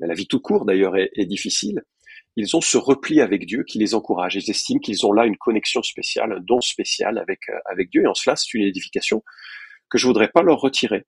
[0.00, 1.82] la vie tout court d'ailleurs est, difficile,
[2.36, 4.34] ils ont ce repli avec Dieu qui les encourage.
[4.34, 8.02] Ils estiment qu'ils ont là une connexion spéciale, un don spécial avec, euh, avec Dieu.
[8.02, 9.22] Et en cela, c'est une édification
[9.88, 11.04] que je voudrais pas leur retirer.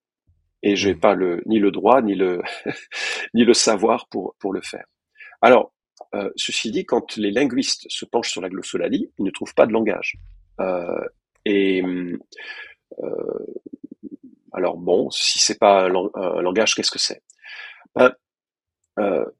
[0.62, 1.00] Et j'ai mmh.
[1.00, 2.42] pas le, ni le droit, ni le,
[3.34, 4.84] ni le savoir pour, pour le faire.
[5.42, 5.72] Alors,
[6.14, 9.66] euh, ceci dit, quand les linguistes se penchent sur la glossolalie, ils ne trouvent pas
[9.66, 10.16] de langage.
[10.60, 11.04] Euh,
[11.44, 11.82] et
[13.02, 13.46] euh,
[14.52, 15.88] alors bon, si c'est pas un,
[16.42, 17.22] langage, qu'est-ce que c'est?
[17.94, 18.12] Ben,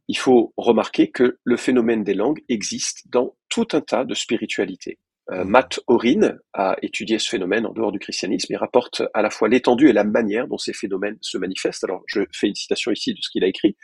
[0.09, 4.98] Il faut remarquer que le phénomène des langues existe dans tout un tas de spiritualités.
[5.31, 9.31] Euh, Matt Orin a étudié ce phénomène en dehors du christianisme et rapporte à la
[9.31, 11.85] fois l'étendue et la manière dont ces phénomènes se manifestent.
[11.85, 13.77] Alors, je fais une citation ici de ce qu'il a écrit.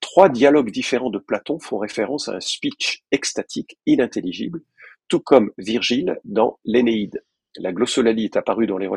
[0.00, 4.60] Trois dialogues différents de Platon font référence à un speech extatique inintelligible,
[5.08, 7.24] tout comme Virgile dans l'Énéide.
[7.56, 8.88] La glossolalie est apparue dans les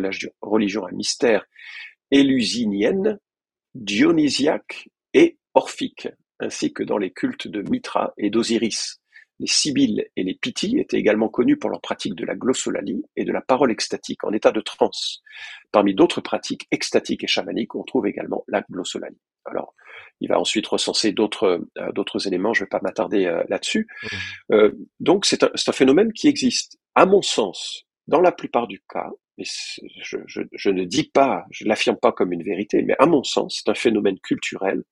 [0.42, 1.46] religions à mystère
[2.12, 3.20] élusinienne,
[3.74, 6.08] dionysiaque et orphique,
[6.40, 8.99] ainsi que dans les cultes de Mitra et d'Osiris.
[9.40, 13.24] Les Sibylles et les Pythie étaient également connus pour leur pratique de la glossolalie et
[13.24, 15.22] de la parole extatique en état de transe.
[15.72, 19.22] Parmi d'autres pratiques extatiques et chamaniques, on trouve également la glossolalie.
[19.46, 19.74] Alors,
[20.20, 23.88] il va ensuite recenser d'autres euh, d'autres éléments, je ne vais pas m'attarder euh, là-dessus.
[24.04, 24.54] Mmh.
[24.54, 26.78] Euh, donc, c'est un, un phénomène qui existe.
[26.96, 29.10] À mon sens, dans la plupart du cas,
[29.44, 33.24] je, je, je, ne dis pas, je l'affirme pas comme une vérité, mais à mon
[33.24, 34.84] sens, c'est un phénomène culturel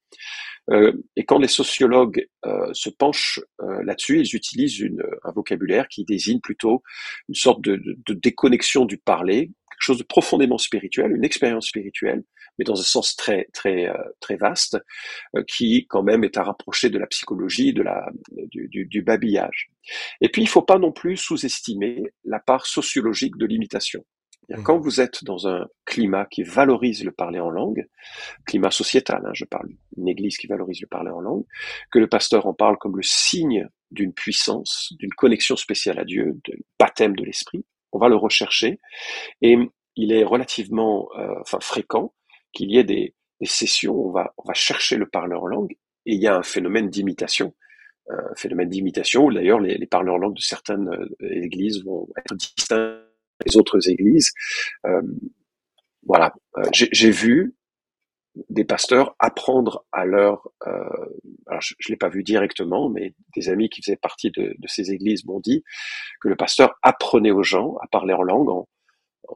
[0.71, 5.87] euh, et quand les sociologues euh, se penchent euh, là-dessus, ils utilisent une, un vocabulaire
[5.87, 6.83] qui désigne plutôt
[7.29, 11.67] une sorte de, de, de, déconnexion du parler, quelque chose de profondément spirituel, une expérience
[11.67, 12.23] spirituelle,
[12.57, 14.77] mais dans un sens très très très vaste,
[15.47, 19.69] qui quand même est à rapprocher de la psychologie, de la du, du, du babillage.
[20.21, 24.03] Et puis il ne faut pas non plus sous-estimer la part sociologique de l'imitation.
[24.49, 24.63] Mmh.
[24.63, 27.87] Quand vous êtes dans un climat qui valorise le parler en langue,
[28.45, 31.43] climat sociétal, hein, je parle d'une église qui valorise le parler en langue,
[31.91, 36.39] que le pasteur en parle comme le signe d'une puissance, d'une connexion spéciale à Dieu,
[36.47, 38.79] d'un baptême de l'esprit, on va le rechercher.
[39.41, 39.57] Et
[39.95, 42.13] il est relativement euh, enfin, fréquent
[42.53, 45.47] qu'il y ait des, des, sessions où on va, on va chercher le parler en
[45.47, 45.73] langue
[46.05, 47.53] et il y a un phénomène d'imitation.
[48.09, 52.07] Un phénomène d'imitation où d'ailleurs les, les parleurs en langue de certaines euh, églises vont
[52.17, 53.01] être distincts
[53.45, 54.33] les autres églises.
[54.85, 55.01] Euh,
[56.05, 57.55] voilà, euh, j'ai vu
[58.49, 60.71] des pasteurs apprendre à leur, euh,
[61.47, 64.91] alors je, ne l'ai pas vu directement, mais des amis qui faisaient partie de, ces
[64.91, 65.63] églises m'ont dit
[66.21, 68.67] que le pasteur apprenait aux gens à parler en langue en,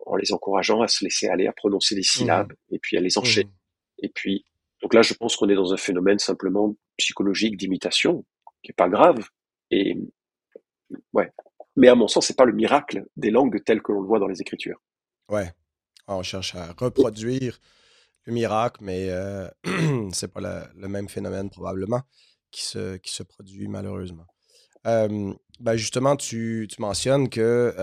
[0.05, 2.75] en les encourageant à se laisser aller, à prononcer les syllabes mmh.
[2.75, 3.49] et puis à les enchaîner.
[3.49, 4.05] Mmh.
[4.05, 4.45] Et puis,
[4.81, 8.25] donc là, je pense qu'on est dans un phénomène simplement psychologique d'imitation
[8.63, 9.27] qui est pas grave.
[9.69, 9.97] Et
[11.13, 11.31] ouais,
[11.75, 14.19] mais à mon sens, c'est pas le miracle des langues telles que l'on le voit
[14.19, 14.81] dans les Écritures.
[15.29, 15.51] Ouais.
[16.07, 17.60] On cherche à reproduire
[18.25, 19.10] le miracle, mais
[20.13, 22.01] c'est pas le même phénomène probablement
[22.51, 24.25] qui se, produit malheureusement.
[24.84, 27.73] Ben, justement, tu, mentionnes que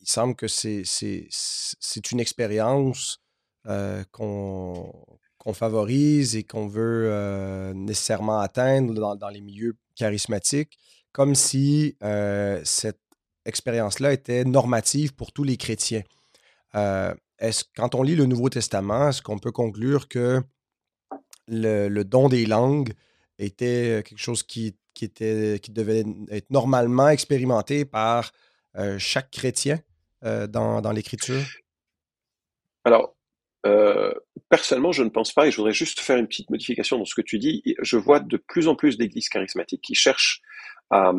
[0.00, 3.20] il semble que c'est une expérience
[4.12, 4.92] qu'on
[5.52, 10.78] favorise et qu'on veut nécessairement atteindre dans, les milieux charismatiques,
[11.16, 11.96] comme si
[12.64, 13.00] cette
[13.46, 16.02] expérience-là était normative pour tous les chrétiens.
[16.74, 20.42] est-ce, quand on lit le Nouveau Testament, est-ce qu'on peut conclure que
[21.48, 22.92] le, don des langues
[23.38, 28.30] était quelque chose qui, qui, était, qui devait être normalement expérimenté par
[28.98, 29.80] chaque chrétien
[30.22, 31.42] dans, dans l'Écriture?
[32.84, 33.16] Alors,
[33.66, 34.12] euh,
[34.48, 37.14] personnellement, je ne pense pas, et je voudrais juste faire une petite modification dans ce
[37.14, 37.62] que tu dis.
[37.82, 40.40] Je vois de plus en plus d'églises charismatiques qui cherchent
[40.90, 41.12] à,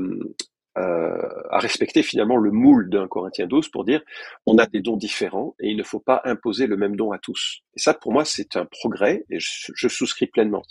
[0.77, 4.01] euh, respecter finalement le moule d'un Corinthien 12 pour dire
[4.45, 7.17] on a des dons différents et il ne faut pas imposer le même don à
[7.17, 7.61] tous.
[7.75, 10.61] Et ça, pour moi, c'est un progrès et je, souscris pleinement.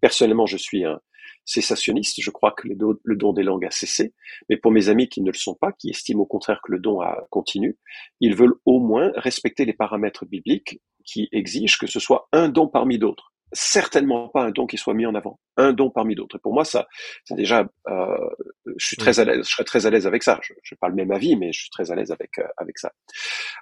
[0.00, 1.00] Personnellement, je suis un
[1.44, 2.20] cessationniste.
[2.20, 4.12] Je crois que le don des langues a cessé.
[4.50, 6.80] Mais pour mes amis qui ne le sont pas, qui estiment au contraire que le
[6.80, 7.78] don a continue,
[8.20, 12.68] ils veulent au moins respecter les paramètres bibliques qui exigent que ce soit un don
[12.68, 16.38] parmi d'autres certainement pas un don qui soit mis en avant, un don parmi d'autres.
[16.38, 16.88] Pour moi, ça,
[17.24, 18.30] c'est déjà, euh,
[18.76, 20.40] je suis très à l'aise, je serais très à l'aise avec ça.
[20.42, 22.78] Je n'ai pas le même avis, mais je suis très à l'aise avec euh, avec
[22.78, 22.92] ça.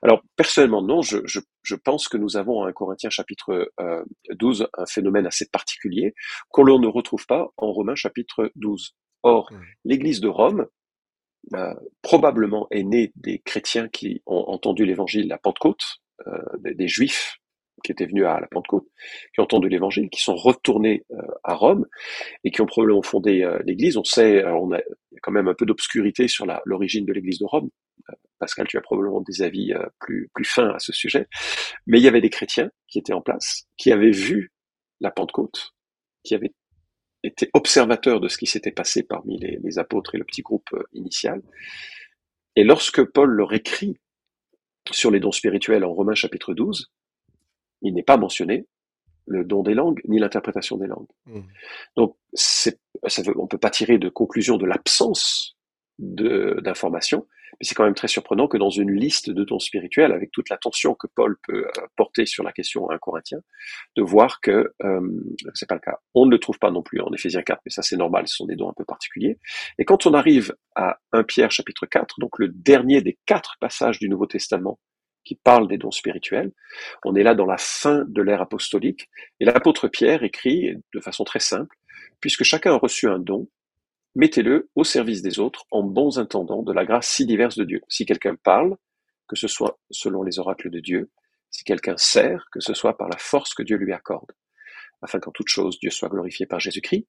[0.03, 4.69] Alors personnellement, non, je, je, je pense que nous avons en Corinthiens chapitre euh, 12
[4.77, 6.15] un phénomène assez particulier
[6.49, 8.97] qu'on ne retrouve pas en Romains chapitre 12.
[9.23, 9.51] Or,
[9.85, 10.67] l'Église de Rome
[11.53, 16.01] euh, probablement est née des chrétiens qui ont entendu l'Évangile la Pentecôte,
[16.59, 17.38] des, des Juifs
[17.83, 18.87] qui étaient venus à la Pentecôte,
[19.33, 21.87] qui ont entendu l'Évangile, qui sont retournés euh, à Rome
[22.44, 23.96] et qui ont probablement fondé euh, l'Église.
[23.96, 24.81] On sait, on a,
[25.22, 27.70] quand même un peu d'obscurité sur l'origine de l'Église de Rome.
[28.11, 31.29] Euh, Pascal, tu as probablement des avis plus, plus fins à ce sujet.
[31.87, 34.53] Mais il y avait des chrétiens qui étaient en place, qui avaient vu
[35.00, 35.72] la Pentecôte,
[36.24, 36.53] qui avaient
[37.22, 40.68] été observateurs de ce qui s'était passé parmi les, les apôtres et le petit groupe
[40.92, 41.42] initial.
[42.57, 43.96] Et lorsque Paul leur écrit
[44.90, 46.90] sur les dons spirituels en Romains chapitre 12,
[47.83, 48.66] il n'est pas mentionné
[49.27, 51.09] le don des langues ni l'interprétation des langues.
[51.27, 51.40] Mmh.
[51.97, 55.54] Donc, c'est, ça veut, on peut pas tirer de conclusion de l'absence
[55.99, 60.33] d'informations, mais c'est quand même très surprenant que dans une liste de dons spirituels, avec
[60.33, 63.39] toute l'attention que Paul peut euh, porter sur la question 1 Corinthien,
[63.97, 65.01] de voir que euh,
[65.55, 65.99] c'est pas le cas.
[66.15, 68.37] On ne le trouve pas non plus en Éphésiens 4, mais ça c'est normal, ce
[68.37, 69.39] sont des dons un peu particuliers.
[69.79, 73.99] Et quand on arrive à 1 Pierre chapitre 4, donc le dernier des quatre passages
[73.99, 74.79] du Nouveau Testament
[75.25, 76.53] qui parle des dons spirituels.
[77.05, 79.09] On est là dans la fin de l'ère apostolique.
[79.41, 81.75] Et l'apôtre Pierre écrit de façon très simple,
[82.21, 83.49] puisque chacun a reçu un don,
[84.14, 87.81] mettez-le au service des autres en bons intendants de la grâce si diverse de Dieu.
[87.88, 88.77] Si quelqu'un parle,
[89.29, 91.11] que ce soit selon les oracles de Dieu,
[91.50, 94.33] si quelqu'un sert, que ce soit par la force que Dieu lui accorde,
[95.03, 97.07] afin qu'en toute chose Dieu soit glorifié par Jésus-Christ,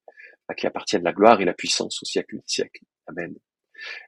[0.48, 2.84] à qui appartiennent la gloire et la puissance au siècle des siècles.
[3.08, 3.36] Amen.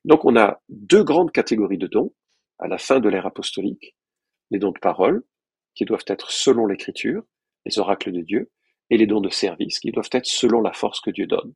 [0.06, 2.14] Donc on a deux grandes catégories de dons
[2.60, 3.96] à la fin de l'ère apostolique
[4.52, 5.24] les dons de parole,
[5.76, 7.24] qui doivent être selon l'écriture,
[7.66, 8.52] les oracles de Dieu,
[8.90, 11.54] et les dons de service, qui doivent être selon la force que Dieu donne.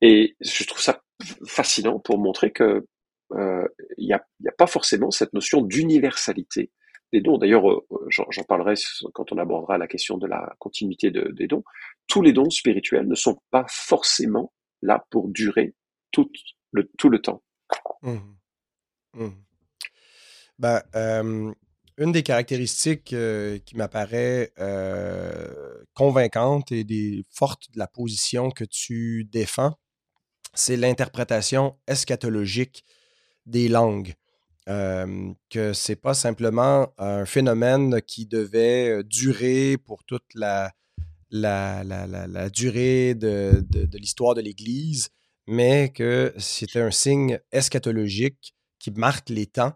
[0.00, 1.02] Et je trouve ça
[1.46, 2.86] fascinant pour montrer que
[3.32, 6.70] euh, il n'y a, a, pas forcément cette notion d'universalité
[7.12, 7.38] des dons.
[7.38, 8.74] D'ailleurs, euh, j'en parlerai
[9.12, 11.64] quand on abordera la question de la continuité de, des dons.
[12.06, 14.52] Tous les dons spirituels ne sont pas forcément
[14.82, 15.74] là pour durer
[16.10, 16.30] tout
[16.72, 17.42] le, temps.
[18.02, 18.18] Mmh.
[19.14, 19.28] Mmh.
[20.58, 20.82] Ben,
[21.96, 23.14] une des caractéristiques
[23.64, 24.52] qui m'apparaît
[25.94, 29.76] convaincante et des, forte de la position que tu défends,
[30.54, 32.84] c'est l'interprétation eschatologique
[33.46, 34.14] des langues.
[34.66, 40.72] que c'est pas simplement un phénomène qui devait durer pour toute la,
[42.50, 45.10] durée de l'histoire de l'Église,
[45.46, 49.74] mais que c'était un signe eschatologique qui marque les temps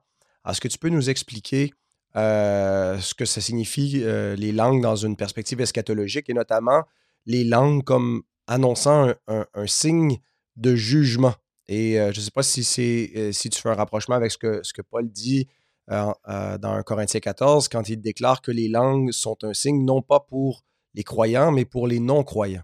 [0.49, 1.73] est-ce que tu peux nous expliquer
[2.17, 6.85] euh, ce que ça signifie, euh, les langues dans une perspective eschatologique, et notamment
[7.27, 10.19] les langues comme annonçant un, signe
[10.59, 11.35] de jugement?
[11.69, 14.39] Et euh, je ne sais pas si, c'est, si tu fais un rapprochement avec ce
[14.39, 15.49] que, ce que Paul dit
[15.89, 20.21] dans 1 Corinthiens 14, quand il déclare que les langues sont un signe non pas
[20.21, 22.63] pour les croyants, mais pour les non-croyants.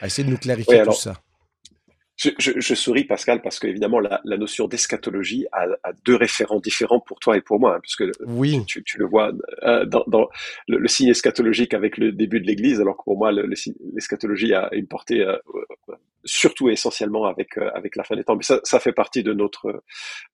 [0.00, 1.22] Essayez de nous clarifier tout ça.
[2.16, 5.66] Je, souris, Pascal, parce qu'évidemment, la, la notion d'eschatologie a,
[6.04, 8.64] deux référents différents pour toi et pour moi, hein, puisque oui.
[8.66, 10.28] tu, le vois euh, dans,
[10.68, 14.86] le, signe eschatologique avec le début de l'Église, alors que pour moi, l'eschatologie a une
[14.86, 15.36] portée euh,
[16.24, 18.36] surtout essentiellement avec euh, avec la fin des temps.
[18.36, 19.82] Mais ça, ça fait partie de notre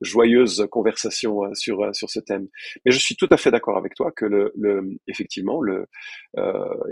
[0.00, 2.48] joyeuse conversation euh, sur euh, sur ce thème.
[2.84, 5.86] Mais je suis tout à fait d'accord avec toi que le, le effectivement le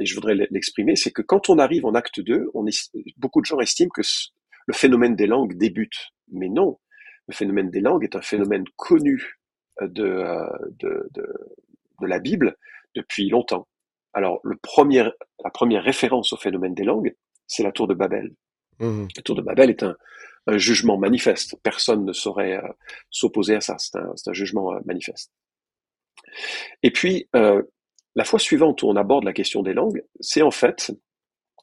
[0.00, 3.40] et je voudrais l'exprimer, c'est que quand on arrive en acte 2, on est, beaucoup
[3.40, 4.02] de gens estiment que
[4.66, 6.78] le phénomène des langues débute, mais non.
[7.28, 9.38] Le phénomène des langues est un phénomène connu
[9.80, 10.22] de,
[10.78, 11.34] de, de,
[12.00, 12.56] de la Bible
[12.94, 13.66] depuis longtemps.
[14.12, 15.08] Alors, le premier,
[15.44, 17.14] la première référence au phénomène des langues,
[17.46, 18.34] c'est la tour de Babel.
[18.78, 19.06] Mmh.
[19.16, 19.96] La tour de Babel est un,
[20.46, 21.56] un jugement manifeste.
[21.62, 22.68] Personne ne saurait euh,
[23.10, 23.76] s'opposer à ça.
[23.78, 25.32] C'est un, un, jugement euh, manifeste.
[26.82, 27.62] Et puis, euh,
[28.14, 30.92] la fois suivante où on aborde la question des langues, c'est en fait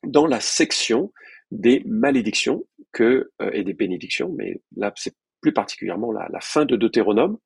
[0.04, 1.12] dans la section
[1.52, 2.64] des malédictions
[2.94, 7.38] que, euh, et des bénédictions, mais là, c'est plus particulièrement la, fin de Deutéronome,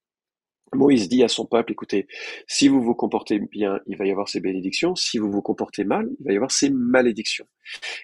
[0.73, 2.07] Moïse dit à son peuple, écoutez,
[2.45, 5.83] si vous vous comportez bien, il va y avoir ces bénédictions, si vous vous comportez
[5.85, 7.47] mal, il va y avoir ces malédictions.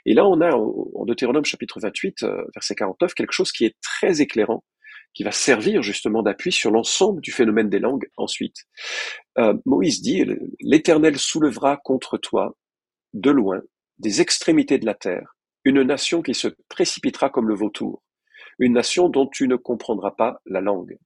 [0.05, 3.75] Et là, on a en Deutéronome chapitre 28, euh, verset 49, quelque chose qui est
[3.81, 4.63] très éclairant,
[5.13, 8.63] qui va servir justement d'appui sur l'ensemble du phénomène des langues ensuite.
[9.37, 10.25] Euh, Moïse dit,
[10.61, 12.55] l'Éternel soulèvera contre toi,
[13.13, 13.61] de loin,
[13.99, 18.03] des extrémités de la terre, une nation qui se précipitera comme le vautour,
[18.59, 20.97] une nation dont tu ne comprendras pas la langue.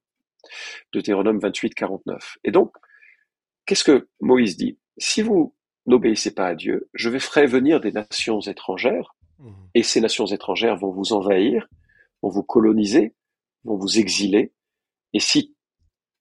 [0.92, 2.38] Deutéronome 28, 49.
[2.44, 2.74] Et donc,
[3.66, 4.78] qu'est-ce que Moïse dit?
[4.98, 5.54] Si vous
[5.86, 9.50] n'obéissez pas à Dieu, je vais ferai venir des nations étrangères, mmh.
[9.74, 11.66] et ces nations étrangères vont vous envahir,
[12.22, 13.14] vont vous coloniser,
[13.64, 14.52] vont vous exiler,
[15.12, 15.54] et si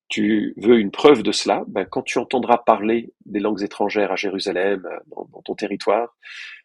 [0.09, 4.15] tu veux une preuve de cela, ben, quand tu entendras parler des langues étrangères à
[4.15, 6.15] Jérusalem, euh, dans, ton territoire,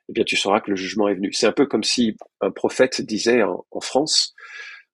[0.09, 1.33] eh bien tu sauras que le jugement est venu.
[1.33, 4.35] C'est un peu comme si un prophète disait en, France,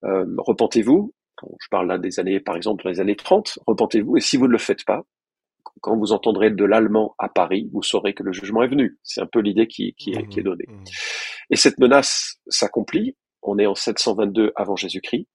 [0.05, 4.21] euh, repentez-vous, je parle là des années, par exemple, dans les années 30, repentez-vous, et
[4.21, 5.05] si vous ne le faites pas,
[5.81, 8.99] quand vous entendrez de l'allemand à Paris, vous saurez que le jugement est venu.
[9.03, 10.64] C'est un peu l'idée qui, qui, est, qui est donnée.
[10.66, 10.85] Mmh, mmh.
[11.51, 13.16] Et cette menace s'accomplit.
[13.42, 15.27] On est en 722 avant Jésus-Christ.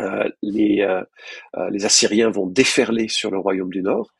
[0.00, 1.02] Euh, les, euh,
[1.56, 4.12] euh, les Assyriens vont déferler sur le royaume du Nord.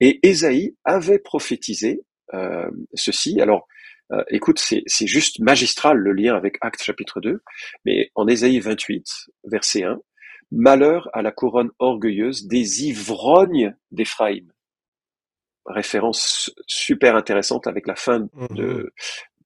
[0.00, 3.40] Et Ésaïe avait prophétisé euh, ceci.
[3.40, 3.66] Alors,
[4.12, 7.42] euh, écoute, c'est juste magistral le lien avec Actes chapitre 2.
[7.84, 9.06] Mais en Ésaïe 28,
[9.44, 10.00] verset 1,
[10.52, 14.50] Malheur à la couronne orgueilleuse des ivrognes d'Éphraïm.
[15.64, 18.48] Référence super intéressante avec la fin mhm.
[18.56, 18.92] de,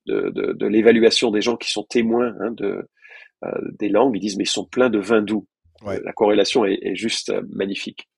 [0.07, 2.89] de, de, l'évaluation des gens qui sont témoins hein, de,
[3.45, 4.17] euh, des langues.
[4.17, 5.47] Ils disent mais ils sont pleins de vin doux.
[5.85, 8.09] La corrélation est, juste euh, magnifique.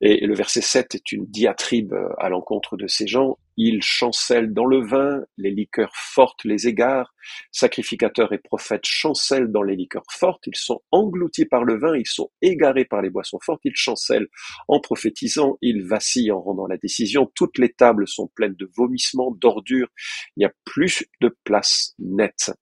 [0.00, 3.38] Et, le verset 7 est une diatribe euh, à l'encontre de ces gens.
[3.56, 7.14] Ils chancellent dans le vin, les liqueurs fortes les égarent,
[7.50, 12.06] sacrificateurs et prophètes chancellent dans les liqueurs fortes, ils sont engloutis par le vin, ils
[12.06, 14.28] sont égarés par les boissons fortes, ils chancellent
[14.68, 19.32] en prophétisant, ils vacillent en rendant la décision, toutes les tables sont pleines de vomissements,
[19.32, 19.88] d'ordures,
[20.36, 22.52] il n'y a plus de place nette.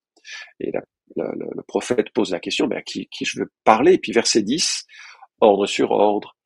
[0.61, 0.73] Et
[1.14, 3.95] le, prophète pose la question, mais à qui, je veux parler?
[3.95, 4.85] Et puis verset 10,
[5.40, 6.37] ordre sur ordre,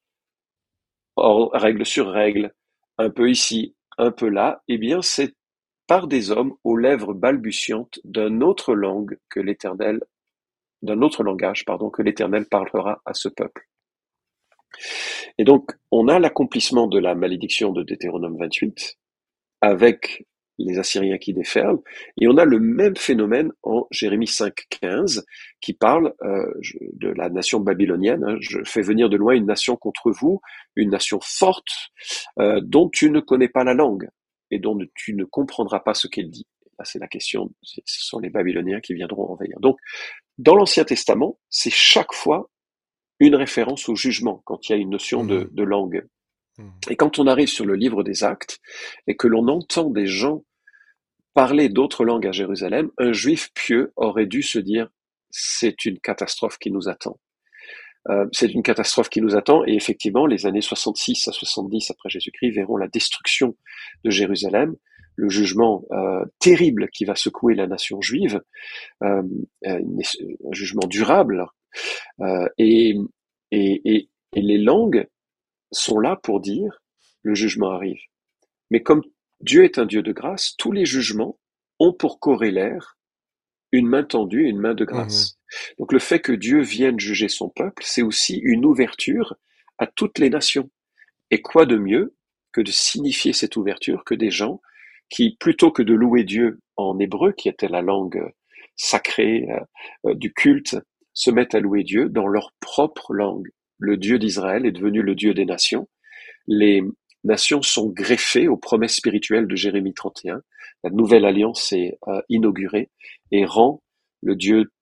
[1.17, 2.53] règle sur règle,
[2.99, 5.35] un peu ici, un peu là, eh bien c'est
[5.87, 10.01] par des hommes aux lèvres balbutiantes d'une autre langue que l'Éternel,
[10.83, 13.67] d'un autre langage, pardon, que l'Éternel parlera à ce peuple.
[15.39, 18.99] Et donc, on a l'accomplissement de la malédiction de Deutéronome 28
[19.63, 20.27] avec
[20.65, 21.79] les Assyriens qui déferlent.
[22.21, 25.25] Et on a le même phénomène en Jérémie 5.15
[25.61, 26.53] qui parle euh,
[26.95, 28.25] de la nation babylonienne.
[28.25, 28.37] Hein.
[28.41, 30.41] Je fais venir de loin une nation contre vous,
[30.77, 31.91] une nation forte
[32.39, 34.09] euh, dont tu ne connais pas la langue
[34.51, 36.47] et dont tu ne comprendras pas ce qu'elle dit.
[36.79, 37.51] Là, c'est la question.
[37.63, 39.59] Ce sont les Babyloniens qui viendront envahir.
[39.61, 39.79] Donc,
[40.39, 42.51] dans l'Ancien Testament, c'est chaque fois
[43.19, 45.49] une référence au jugement quand il y a une notion de, mmh.
[45.53, 46.07] de langue.
[46.59, 46.69] Mmh.
[46.89, 48.59] Et quand on arrive sur le livre des actes
[49.07, 50.43] et que l'on entend des gens
[51.35, 54.89] parler d'autres langues à Jérusalem, un juif pieux aurait dû se dire
[55.31, 57.19] c'est une catastrophe qui nous attend.
[58.09, 62.09] Euh, c'est une catastrophe qui nous attend et effectivement les années 66 à 70 après
[62.09, 63.57] Jésus-Christ verront la destruction
[64.05, 64.75] de Jérusalem,
[65.17, 68.41] le jugement euh, terrible qui va secouer la nation juive,
[69.03, 69.23] euh,
[69.67, 71.47] un jugement durable
[72.57, 72.97] et,
[73.51, 75.07] et, et, et les langues
[75.71, 76.81] sont là pour dire
[77.23, 78.01] le jugement arrive.
[78.71, 79.03] Mais comme
[79.41, 81.39] Dieu est un Dieu de grâce, tous les jugements
[81.79, 82.99] ont pour corrélaire
[83.73, 85.33] une main tendue et une main de grâce.
[85.33, 85.37] Mmh
[85.79, 89.37] Donc le fait que Dieu vienne juger son peuple, c'est aussi une ouverture
[89.79, 90.71] à toutes les nations.
[91.31, 92.15] Et quoi de mieux
[92.53, 94.61] que de signifier cette ouverture que des gens
[95.09, 98.33] qui, plutôt que de louer Dieu en hébreu, qui était la langue
[98.77, 100.77] sacrée euh, euh, du culte,
[101.13, 103.49] se mettent à louer Dieu dans leur propre langue.
[103.79, 105.89] Le Dieu d'Israël est devenu le Dieu des nations.
[106.47, 106.83] Les,
[107.25, 110.43] nations sont greffées aux promesses spirituelles de Jérémie 31.
[110.85, 112.91] La nouvelle alliance est euh, inaugurée
[113.31, 113.83] et rend
[114.23, 114.73] le Dieu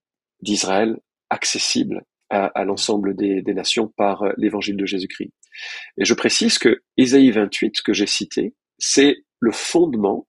[0.41, 0.99] d'Israël
[1.31, 5.33] accessible à, l'ensemble des, nations par euh, l'évangile de Jésus-Christ.
[5.97, 10.27] Et je précise que Ésaïe 28, que j'ai cité, c'est le fondement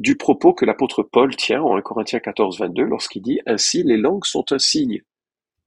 [0.00, 3.96] du propos que l'apôtre Paul tient en 1 Corinthiens 14, 22, lorsqu'il dit Ainsi les
[3.96, 5.02] langues sont un signe,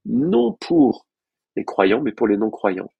[0.04, 1.06] non pour
[1.56, 2.90] les croyants, mais pour les non-croyants.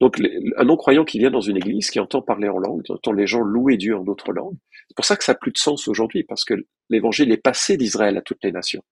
[0.00, 0.18] Donc
[0.56, 3.26] un non-croyant qui vient dans une église, qui entend parler en langue, qui entend les
[3.26, 4.56] gens louer Dieu en d'autres langues,
[4.88, 6.54] c'est pour ça que ça n'a plus de sens aujourd'hui, parce que
[6.88, 8.82] l'évangile est passé d'Israël à toutes les nations.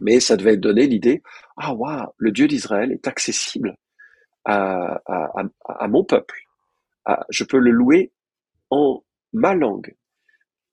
[0.00, 1.22] Mais ça devait donner l'idée,
[1.56, 3.76] ah waouh, le Dieu d'Israël est accessible
[4.44, 6.46] à, à, à, mon peuple.
[7.30, 8.12] je peux le louer
[8.70, 9.02] en
[9.32, 9.94] ma langue.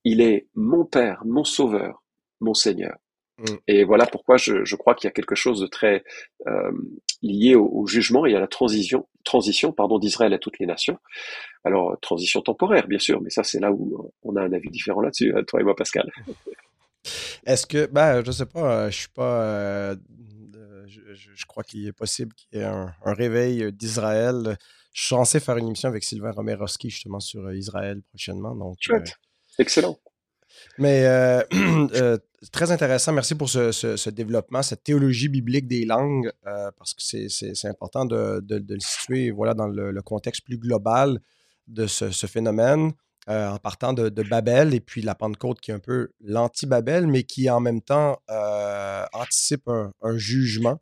[0.04, 2.04] Il est mon Père, mon Sauveur,
[2.42, 2.98] mon Seigneur.
[3.38, 3.56] Mm.
[3.68, 6.04] Et voilà pourquoi je, je crois qu'il y a quelque chose de très
[6.48, 6.72] euh,
[7.22, 10.98] lié au, jugement et à la transition, transition pardon, d'Israël à toutes les nations.
[11.64, 15.02] Alors, transition temporaire, bien sûr, mais ça, c'est là où on a un avis différent
[15.02, 16.10] là-dessus, hein, toi et moi, Pascal.
[17.46, 19.42] Est-ce que, ben, je sais pas, euh, je suis pas.
[19.44, 19.96] Euh,
[20.88, 24.58] je, crois qu'il est possible qu'il y ait un, réveil d'Israël.
[24.94, 28.56] Je suis censé faire une émission avec Sylvain Romeroski, justement, sur Israël prochainement.
[28.56, 28.78] Donc,
[29.60, 29.98] Excellent.
[30.78, 31.06] Mais
[32.52, 33.14] très intéressant.
[33.14, 38.80] Merci pour ce, développement, cette théologie biblique des langues, parce que c'est important de, le
[38.80, 41.20] situer voilà, dans le, contexte plus global
[41.68, 42.92] de ce, phénomène.
[43.30, 47.24] Euh, en partant de, Babel et puis la Pentecôte qui est un peu l'anti-Babel, mais
[47.24, 50.80] qui en même temps euh, anticipe un, jugement,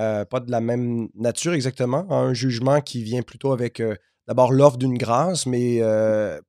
[0.00, 3.80] euh, pas de la même nature exactement, un jugement qui vient plutôt avec
[4.26, 5.80] d'abord l'offre d'une grâce, mais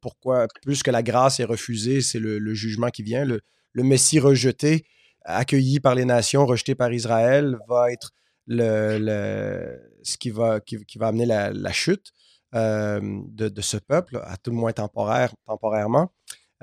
[0.01, 3.41] pourquoi plus que la grâce est refusée, c'est le, jugement qui vient, le,
[3.83, 4.85] Messie rejeté,
[5.23, 8.11] accueilli par les nations, rejeté par Israël, va être
[8.47, 10.59] le, ce qui va,
[11.01, 12.13] amener la chute.
[12.55, 13.01] Euh,
[13.31, 16.09] de, ce peuple, à tout le moins temporaire, temporairement.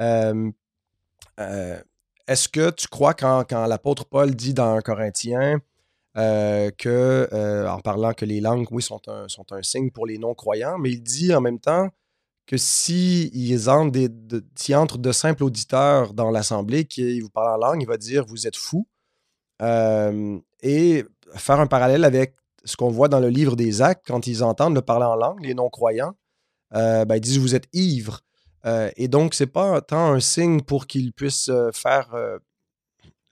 [0.00, 0.50] Euh,
[1.38, 1.78] euh,
[2.26, 5.60] est-ce que tu crois quand, quand l'apôtre Paul dit dans Corinthiens
[6.14, 11.02] que, en parlant que les langues, oui, sont un signe pour les non-croyants, mais il
[11.02, 11.90] dit en même temps
[12.46, 17.82] que s'ils entrent, de, entrent de simples auditeurs dans l'assemblée qui vous parlent en langue,
[17.82, 18.86] il va dire vous êtes fous.
[19.60, 21.04] et
[21.36, 22.34] faire un parallèle avec
[22.64, 25.44] ce qu'on voit dans le livre des actes, quand ils entendent le parler en langue,
[25.44, 26.14] les non-croyants,
[26.74, 28.20] euh, ben, ils disent vous êtes ivres.
[28.64, 32.14] Euh, et donc, ce n'est pas tant un signe pour qu'ils puissent euh, faire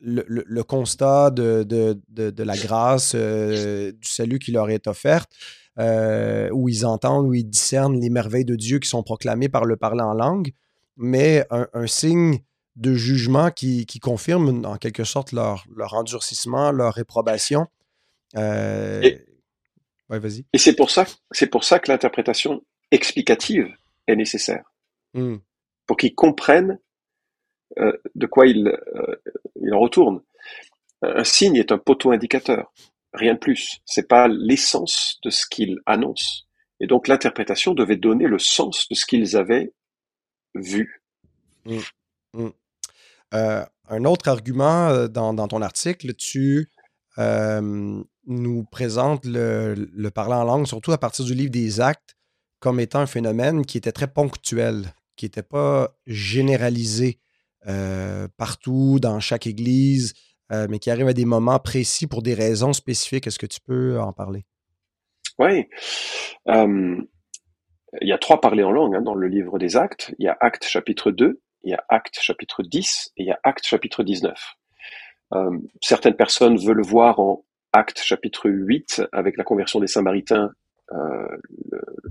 [0.00, 4.88] le, constat de, de, la grâce, du salut qui leur est
[5.76, 9.64] offert, où ils entendent, où ils discernent les merveilles de Dieu qui sont proclamées par
[9.64, 10.52] le parler en langue,
[10.96, 12.40] mais un, signe
[12.76, 17.66] de jugement qui, confirme en quelque sorte leur, leur endurcissement, leur réprobation.
[18.36, 19.26] Euh, et,
[20.08, 20.44] vas-y.
[20.52, 23.68] Et c'est pour ça, c'est pour ça que l'interprétation explicative
[24.06, 24.64] est nécessaire.
[25.14, 25.36] Hmm.
[25.86, 26.78] Pour qu'ils comprennent
[27.78, 29.16] euh, de quoi il, euh,
[29.60, 30.22] il en retourne.
[31.02, 32.72] Un signe est un poteau indicateur,
[33.12, 33.78] rien de plus.
[33.84, 36.46] C'est pas l'essence de ce qu'il annonce.
[36.80, 39.72] Et donc l'interprétation devait donner le sens de ce qu'ils avaient
[40.54, 41.02] vu.
[41.64, 41.80] Hmm.
[42.32, 42.50] Hmm.
[43.32, 46.70] un autre argument dans, dans ton article, tu
[47.18, 52.16] nous présente le, le, parler en langue, surtout à partir du livre des actes,
[52.60, 57.18] comme étant un phénomène qui était très ponctuel, qui n'était pas généralisé
[57.66, 60.14] euh, partout, dans chaque église,
[60.52, 63.26] euh, mais qui arrive à des moments précis pour des raisons spécifiques.
[63.26, 64.44] Est-ce que tu peux en parler?
[65.38, 65.66] Oui.
[66.46, 67.06] il
[68.02, 70.14] y a trois parlers en langue hein, dans le livre des actes.
[70.18, 73.32] Il y a Actes chapitre 2, il y a Actes chapitre 10 et il y
[73.32, 74.38] a Actes chapitre 19.
[75.80, 80.50] certaines personnes veulent voir en Acte chapitre 8, avec la conversion des Samaritains,
[80.92, 81.36] euh,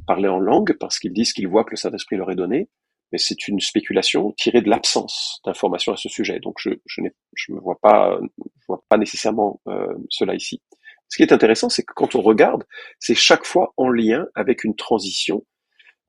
[0.08, 2.70] parler en langue, parce qu'ils disent qu'ils voient que le Saint-Esprit leur est donné,
[3.12, 6.40] mais c'est une spéculation tirée de l'absence d'informations à ce sujet.
[6.40, 10.62] Donc je, je ne je me vois pas, je vois pas nécessairement euh, cela ici.
[11.08, 12.66] Ce qui est intéressant, c'est que quand on regarde,
[13.00, 15.44] c'est chaque fois en lien avec une transition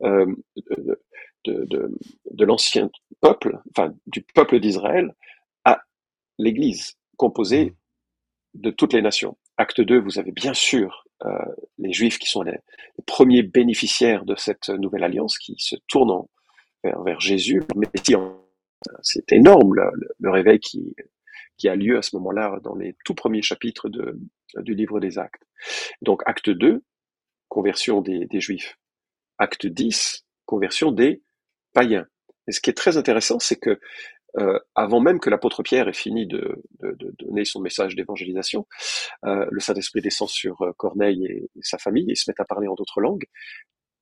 [0.02, 0.26] euh,
[0.56, 1.00] de,
[1.44, 1.98] de, de,
[2.30, 2.90] de l'ancien
[3.20, 5.14] peuple, enfin du peuple d'Israël,
[5.64, 5.82] à
[6.38, 7.74] l'Église, composée
[8.54, 9.36] de toutes les nations.
[9.56, 12.58] Acte 2, vous avez bien sûr euh, les Juifs qui sont les,
[13.06, 16.26] premiers bénéficiaires de cette nouvelle alliance, qui se tournent
[16.84, 17.62] vers, Jésus.
[17.76, 17.86] Mais
[19.02, 20.94] c'est énorme le, réveil qui,
[21.56, 24.18] qui a lieu à ce moment-là dans les tout premiers chapitres de,
[24.56, 25.42] du livre des Actes.
[26.02, 26.82] Donc acte 2,
[27.48, 28.78] conversion des, des Juifs.
[29.38, 31.22] Acte 10, conversion des
[31.72, 32.06] païens.
[32.46, 33.78] Et ce qui est très intéressant, c'est que
[34.38, 36.62] euh, avant même que l'apôtre Pierre ait fini de,
[37.18, 38.66] donner son message d'évangélisation,
[39.24, 42.68] euh, le Saint-Esprit descend sur euh, Corneille et, sa famille et se met à parler
[42.68, 43.24] en d'autres langues.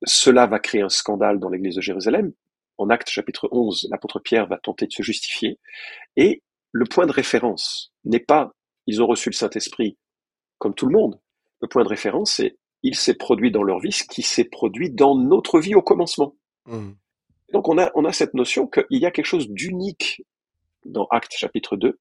[0.05, 2.33] Cela va créer un scandale dans l'église de Jérusalem.
[2.79, 5.59] En Acte chapitre 11, l'apôtre Pierre va tenter de se justifier.
[6.17, 8.53] Et le point de référence n'est pas
[8.89, 9.99] ils ont reçu le Saint-Esprit
[10.57, 11.21] comme tout le monde.
[11.61, 14.91] Le point de référence, c'est il s'est produit dans leur vie ce qui s'est produit
[14.91, 16.35] dans notre vie au commencement.
[16.65, 16.93] Mmh.
[17.53, 20.25] Donc on a, on a cette notion qu'il y a quelque chose d'unique
[20.85, 21.99] dans Acte chapitre 2,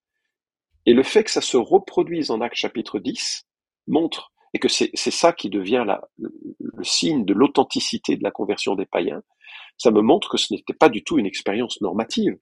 [0.85, 3.45] et le fait que ça se reproduise en Acte chapitre 10
[3.87, 8.31] montre, et que c'est ça qui devient la, le, le signe de l'authenticité de la
[8.31, 9.23] conversion des païens,
[9.77, 12.37] ça me montre que ce n'était pas du tout une expérience normative,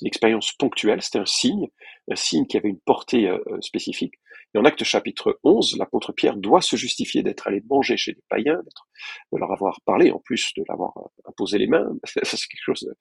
[0.00, 1.68] une expérience ponctuelle, c'était un signe,
[2.10, 4.14] un signe qui avait une portée euh, euh, spécifique.
[4.54, 8.22] Et en acte chapitre 11, l'apôtre Pierre doit se justifier d'être allé manger chez des
[8.28, 8.60] païens,
[9.32, 11.86] de leur avoir parlé, en plus de l'avoir euh, imposé les mains.
[12.04, 12.92] c'est quelque chose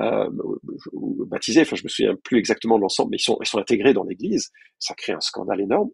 [0.00, 0.28] euh,
[1.26, 3.94] baptisé, enfin je me souviens plus exactement de l'ensemble, mais ils sont, ils sont intégrés
[3.94, 4.50] dans l'Église.
[4.78, 5.90] Ça crée un scandale énorme.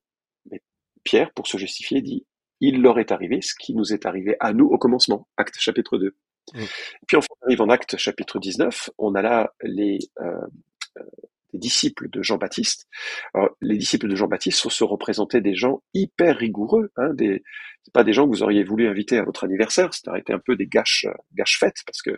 [0.51, 0.63] Mais
[1.05, 2.27] Pierre, pour se justifier, dit
[2.61, 5.29] il leur est arrivé ce qui nous est arrivé à nous au commencement.
[5.37, 6.17] Acte chapitre 2.
[6.55, 6.65] Mm.
[7.07, 10.47] Puis on arrive en Acte chapitre 19, on a là les, euh,
[10.99, 11.03] euh,
[11.55, 12.87] disciples de Jean-Baptiste.
[13.63, 17.43] les disciples de Jean-Baptiste sont se représenter des gens hyper rigoureux, hein, des,
[17.93, 20.57] pas des gens que vous auriez voulu inviter à votre anniversaire, c'était été un peu
[20.57, 22.11] des gâches, gâches fêtes parce que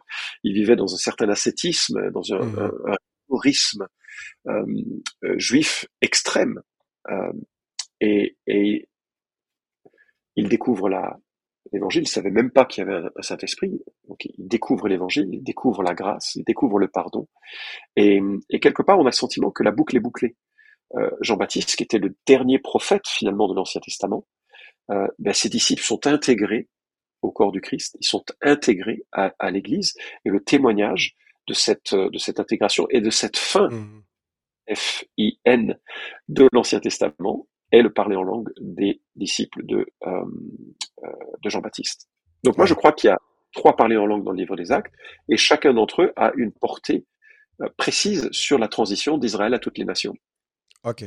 [0.42, 2.96] ils vivaient dans un certain ascétisme, dans un, mm.
[3.28, 3.86] rigorisme
[4.48, 4.64] euh,
[5.36, 6.60] juif extrême,
[8.00, 8.88] et, et
[10.36, 11.18] ils découvrent la,
[11.72, 13.80] l'évangile, ne savaient même pas qu'il y avait un, Saint-Esprit.
[14.08, 17.28] Donc, ils découvrent l'évangile, ils découvrent la grâce, ils découvrent le pardon.
[17.96, 18.20] Et,
[18.60, 20.36] quelque part, on a le sentiment que la boucle est bouclée.
[20.96, 24.26] Euh, Jean-Baptiste, qui était le dernier prophète finalement de l'Ancien Testament,
[24.90, 26.68] euh, ben, ses disciples sont intégrés
[27.22, 29.94] au corps du Christ, ils sont intégrés à, l'Église,
[30.24, 34.02] et le témoignage de cette, de cette intégration et de cette fin, mmh.
[34.74, 35.78] F-I-N,
[36.28, 40.24] de l'Ancien Testament, est le parler en langue des disciples de, euh,
[41.04, 41.08] euh,
[41.42, 42.08] de Jean-Baptiste.
[42.44, 43.18] Donc moi, je crois qu'il y a
[43.52, 44.92] trois parlers en langue dans le livre des Actes,
[45.28, 47.06] et chacun d'entre eux a une portée
[47.60, 50.14] euh, précise sur la transition d'Israël à toutes les nations.
[50.84, 51.04] OK.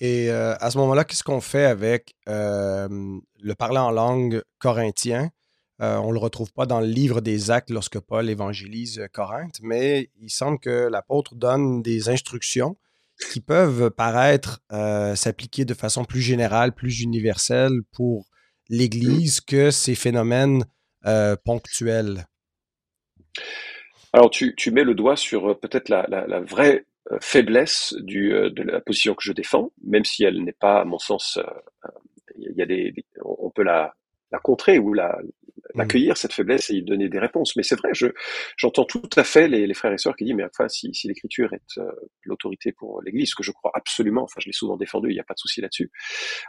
[0.00, 5.30] Et à ce moment-là, qu'est-ce qu'on fait avec le parler en langue corinthien?
[5.78, 10.10] on ne le retrouve pas dans le livre des actes lorsque Paul évangélise Corinthe, mais
[10.20, 12.76] il semble que l'apôtre donne des instructions
[13.30, 18.26] qui peuvent paraître euh, s'appliquer de façon plus générale, plus universelle pour
[18.68, 20.64] l'Église que ces phénomènes
[21.06, 22.26] euh, ponctuels?
[24.12, 26.86] Alors, tu, mets le doigt sur euh, peut-être la, vraie
[27.20, 30.98] faiblesse du, de la position que je défends, même si elle n'est pas, à mon
[30.98, 31.38] sens,
[32.36, 32.92] il y a des,
[33.22, 33.94] on peut la,
[34.30, 35.18] la contrer ou la,
[35.74, 35.80] Mmh.
[35.80, 37.56] accueillir cette faiblesse et y donner des réponses.
[37.56, 38.06] Mais c'est vrai, je,
[38.56, 41.08] j'entends tout à fait les, les, frères et sœurs qui disent, mais enfin, si, si
[41.08, 41.90] l'écriture est euh,
[42.24, 45.24] l'autorité pour l'Église, que je crois absolument, enfin, je l'ai souvent défendu, il n'y a
[45.24, 45.90] pas de souci là-dessus,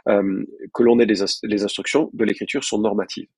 [0.08, 3.28] euh, que l'on ait des les instructions de l'écriture sont normatives.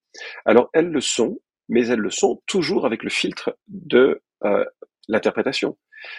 [0.45, 4.65] Alors, elles le sont, mais elles le sont toujours avec le filtre de euh,
[5.09, 5.77] l'interprétation.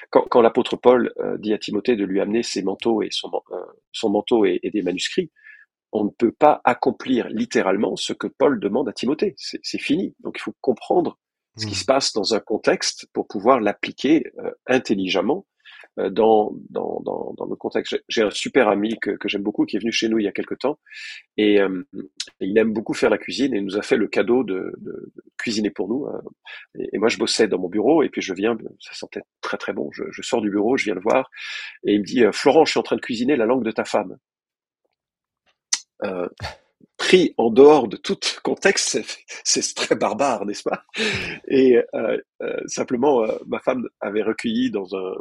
[0.10, 3.32] Quand, quand l'apôtre Paul euh, dit à Timothée de lui amener ses manteaux et son,
[3.52, 3.58] euh,
[3.92, 5.32] son manteau et, et des manuscrits,
[5.92, 9.36] on ne peut pas accomplir littéralement ce que Paul demande à Timothée.
[9.38, 10.16] C'est fini.
[10.22, 11.18] Donc il faut comprendre
[11.58, 11.76] ce qui mmh.
[11.76, 15.46] se passe dans un contexte pour pouvoir l'appliquer euh, intelligemment
[16.00, 18.02] euh, dans, dans, dans, dans, le contexte.
[18.08, 20.30] J'ai un super ami que, que j'aime beaucoup qui est venu chez nous il y
[20.30, 20.80] a quelque temps
[21.36, 21.84] et, euh,
[22.40, 25.12] il aime beaucoup faire la cuisine et il nous a fait le cadeau de, de,
[25.38, 26.08] cuisiner pour nous.
[26.76, 29.74] et, moi je bossais dans mon bureau et puis je viens, ça sentait très très
[29.74, 29.92] bon.
[29.92, 31.30] Je, je sors du bureau, je viens le voir
[31.86, 33.84] et il me dit Florent, je suis en train de cuisiner la langue de ta
[33.84, 34.18] femme.
[36.04, 36.28] Euh,
[36.98, 39.00] pris en dehors de tout contexte,
[39.44, 40.84] c'est très barbare, n'est-ce pas?
[41.48, 45.14] Et euh, euh, simplement, ma femme avait recueilli dans un,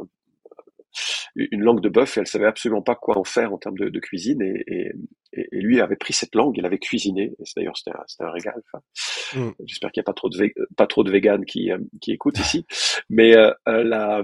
[1.35, 3.99] une langue de bœuf et elle savait absolument pas quoi en faire en termes de,
[3.99, 4.91] cuisine et, et,
[5.33, 8.61] et, lui avait pris cette langue, il avait cuisiné et d'ailleurs c'était un, un, régal.
[9.33, 9.49] Mm.
[9.65, 12.65] J'espère qu'il n'y a pas trop de pas trop de véganes qui qui écoutent ici,
[13.09, 13.33] mais
[13.65, 14.21] la,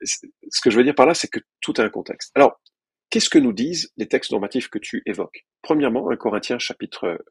[0.00, 2.30] ce que je veux dire par là, c'est que tout a un contexte.
[2.34, 2.58] Alors
[3.10, 5.46] Qu'est-ce que nous disent les textes normatifs que tu évoques?
[5.62, 7.24] Premièrement, un Corinthiens chapitre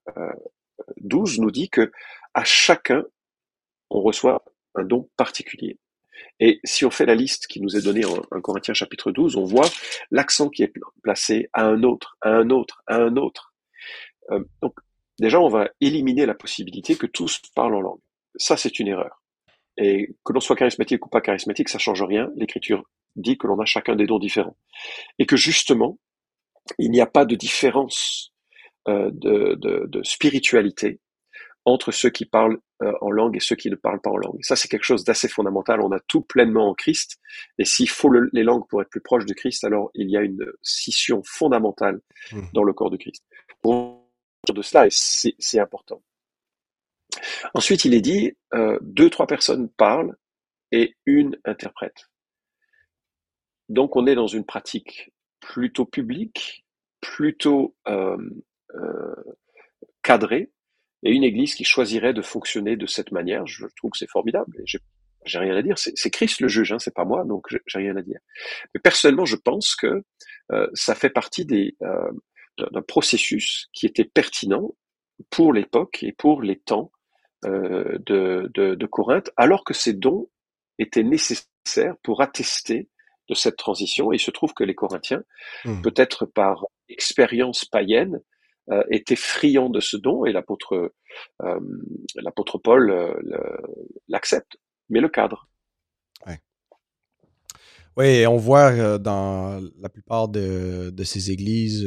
[0.98, 1.92] 12 euh, nous dit que
[2.34, 3.06] à chacun,
[3.90, 4.44] on reçoit
[4.76, 5.78] un don particulier.
[6.40, 9.36] Et si on fait la liste qui nous est donnée en 1 Corinthiens chapitre 12,
[9.36, 9.70] on voit
[10.12, 10.74] l'accent qui est
[11.04, 13.54] placé à un autre, à un autre, à un autre.
[14.32, 14.74] Euh, donc
[15.20, 18.02] déjà, on va éliminer la possibilité que tous parlent en langue.
[18.36, 19.22] Ça, c'est une erreur.
[19.78, 22.30] Et que l'on soit charismatique ou pas charismatique, ça change rien.
[22.36, 22.84] L'écriture
[23.16, 24.58] dit que l'on a chacun des dons différents.
[25.20, 26.00] Et que justement,
[26.78, 28.34] il n'y a pas de différence
[28.88, 31.00] euh, de, de, spiritualité
[31.66, 34.40] entre ceux qui parlent euh, en langue et ceux qui ne parlent pas en langue.
[34.42, 35.82] ça, c'est quelque chose d'assez fondamental.
[35.82, 37.18] On a tout pleinement en Christ.
[37.58, 40.22] Et s'il faut les langues pour être plus proche de Christ, alors il y a
[40.22, 42.00] une scission fondamentale
[42.32, 42.42] mmh.
[42.54, 43.24] dans le corps de Christ.
[43.62, 44.08] Pour
[44.54, 46.02] de cela, c'est important.
[47.54, 50.16] Ensuite, il est dit, euh, deux, trois personnes parlent
[50.72, 52.10] et une interprète.
[53.70, 56.66] Donc on est dans une pratique plutôt publique,
[57.02, 58.18] plutôt euh,
[58.76, 59.16] euh,
[60.04, 60.52] cadrée,
[61.04, 63.46] et une Église qui choisirait de fonctionner de cette manière.
[63.46, 64.58] Je trouve que c'est formidable.
[64.66, 64.80] J'ai,
[65.40, 65.78] rien à dire.
[65.78, 68.20] C'est, Christ le juge, hein, c'est pas moi, donc j'ai, rien à dire.
[68.74, 70.04] Mais personnellement, je pense que
[70.52, 72.12] euh, ça fait partie des, euh,
[72.58, 74.76] d'un processus qui était pertinent
[75.30, 76.92] pour l'époque et pour les temps
[77.46, 80.28] euh, de, de, de Corinthe, alors que ces dons
[80.80, 82.90] étaient nécessaires pour attester
[83.30, 84.12] de cette transition.
[84.12, 85.22] Et il se trouve que les Corinthiens,
[85.64, 85.84] mmh.
[85.84, 88.20] peut-être par expérience païenne,
[88.72, 90.92] euh, étaient friands de ce don et l'apôtre
[91.44, 91.60] euh,
[92.16, 92.92] l'apôtre Paul
[94.08, 94.58] l'accepte,
[94.90, 95.48] mais le cadre.
[97.98, 101.84] Oui, et on voit dans la plupart de, de ces églises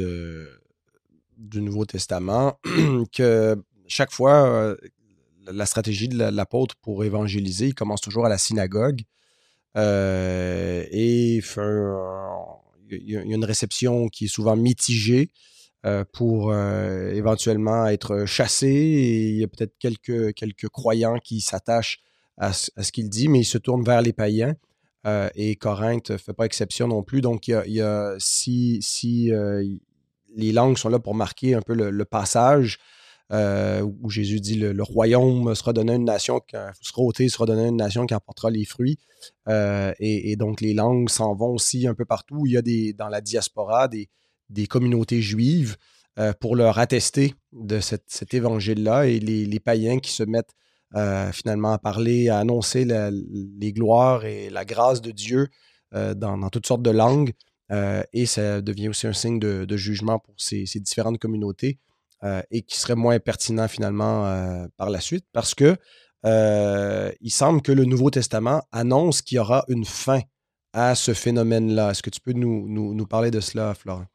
[1.37, 2.59] du Nouveau Testament
[3.13, 3.55] que
[3.87, 4.75] chaque fois,
[5.47, 9.01] la stratégie de l'apôtre pour évangéliser, il commence toujours à la synagogue.
[9.77, 11.41] Euh, et
[12.89, 15.29] il y a une réception qui est souvent mitigée
[15.85, 18.67] euh, pour euh, éventuellement être chassé.
[18.67, 22.01] Et il y a peut-être quelques, quelques croyants qui s'attachent
[22.37, 24.55] à, ce qu'il dit, mais il se tourne vers les païens.
[25.35, 27.21] et Corinthe ne fait pas exception non plus.
[27.21, 29.31] Donc, il y a, si, si
[30.35, 32.79] les langues sont là pour marquer un peu le passage,
[33.31, 36.41] euh, où Jésus dit le, royaume sera donné à une nation,
[36.81, 38.97] sera ôté, sera donné à une nation qui apportera les fruits.
[39.47, 42.43] Euh, et, donc les langues s'en vont aussi un peu partout.
[42.45, 44.09] Il y a des, dans la diaspora des,
[44.49, 45.77] des communautés juives
[46.19, 50.53] euh, pour leur attester de cet évangile-là et les, païens qui se mettent
[51.31, 55.47] finalement à parler, à annoncer les gloires et la grâce de Dieu
[55.93, 57.31] dans, toutes sortes de langues.
[58.11, 61.79] et ça devient aussi un signe de, jugement pour ces différentes communautés.
[62.23, 65.75] Euh, et qui serait moins pertinent finalement euh, par la suite parce que
[66.23, 70.19] euh, il semble que le Nouveau Testament annonce qu'il y aura une fin
[70.71, 71.89] à ce phénomène-là.
[71.89, 74.05] Est-ce que tu peux nous, nous, parler de cela, Florent?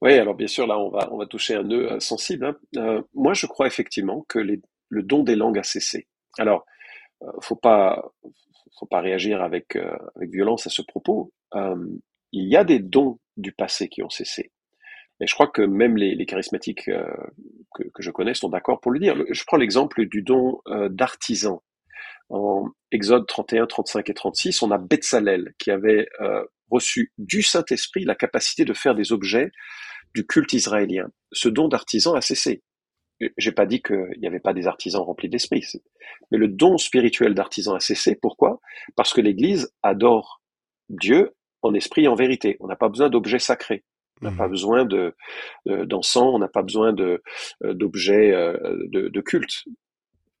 [0.00, 2.46] Oui, alors bien sûr, là, on va, on va toucher un nœud sensible.
[2.46, 3.04] Hein.
[3.12, 6.08] moi, je crois effectivement que le don des langues a cessé.
[6.38, 6.64] Alors,
[7.42, 8.10] faut pas,
[8.78, 11.30] faut pas réagir avec, avec violence à ce propos.
[11.54, 14.50] il y a des dons du passé qui ont cessé.
[15.20, 17.04] Et je crois que même les, charismatiques euh,
[17.74, 19.16] que, je connais sont d'accord pour le dire.
[19.30, 21.62] Je prends l'exemple du don euh, d'artisan.
[22.30, 28.04] En Exode 31, 35 et 36, on a Betzalel qui avait euh, reçu du Saint-Esprit
[28.04, 29.50] la capacité de faire des objets
[30.14, 31.10] du culte israélien.
[31.32, 32.62] Ce don d'artisan a cessé.
[33.36, 35.62] J'ai pas dit qu'il n'y avait pas des artisans remplis d'esprit,
[36.30, 38.16] mais le don spirituel d'artisan a cessé.
[38.16, 38.60] Pourquoi?
[38.96, 40.40] Parce que l'Église adore
[40.88, 42.56] Dieu en esprit et en vérité.
[42.60, 43.84] On n'a pas besoin d'objets sacrés.
[44.22, 44.50] On n'a pas mmh.
[44.50, 45.14] besoin de
[45.66, 47.22] d'encens, on n'a pas besoin de
[47.64, 48.56] euh, d'objets euh,
[48.88, 49.64] de, de, culte.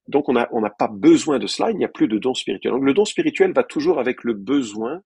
[0.08, 1.70] Donc on n'a on n'a pas besoin de cela.
[1.70, 2.72] Il n'y a plus de don spirituel.
[2.72, 5.02] Donc le don spirituel va toujours avec le besoin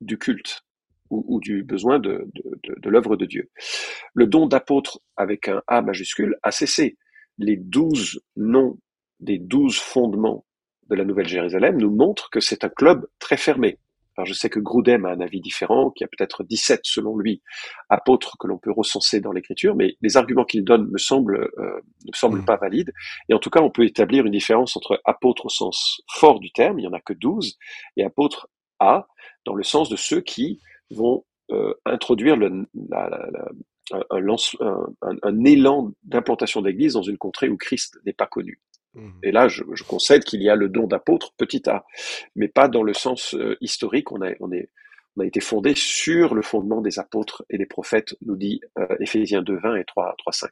[0.00, 0.62] du culte
[1.10, 3.50] ou, ou du besoin de, de, de l'œuvre de Dieu.
[4.14, 6.96] Le don d'apôtre avec un A majuscule a cessé.
[7.38, 8.78] Les douze noms
[9.20, 10.44] des douze fondements
[10.88, 13.78] de la Nouvelle Jérusalem nous montrent que c'est un club très fermé.
[14.18, 17.16] Alors je sais que Grudem a un avis différent, qu'il y a peut-être 17 selon
[17.16, 17.40] lui
[17.88, 21.80] apôtres que l'on peut recenser dans l'écriture, mais les arguments qu'il donne me semblent euh,
[22.04, 22.44] ne semblent mm.
[22.44, 22.92] pas valides.
[23.28, 26.50] Et en tout cas, on peut établir une différence entre apôtre au sens fort du
[26.50, 27.56] terme, il y en a que 12,
[27.96, 28.48] et apôtre
[28.80, 29.06] A
[29.46, 30.60] dans le sens de ceux qui
[30.90, 33.48] vont euh, introduire le, la, la,
[33.92, 34.02] un,
[35.00, 38.60] un, un, élan d'implantation d'église dans une contrée où Christ n'est pas connu.
[38.98, 39.10] Mmh.
[39.22, 41.84] Et là, je, concède qu'il y a le don d'apôtre, petit a,
[42.36, 44.12] mais pas dans le sens euh, historique.
[44.12, 44.30] On a,
[45.24, 49.58] été fondé sur le fondement des apôtres et des prophètes, nous dit euh, Éphésiens 2,
[49.58, 50.50] 20 et 3, 3 5.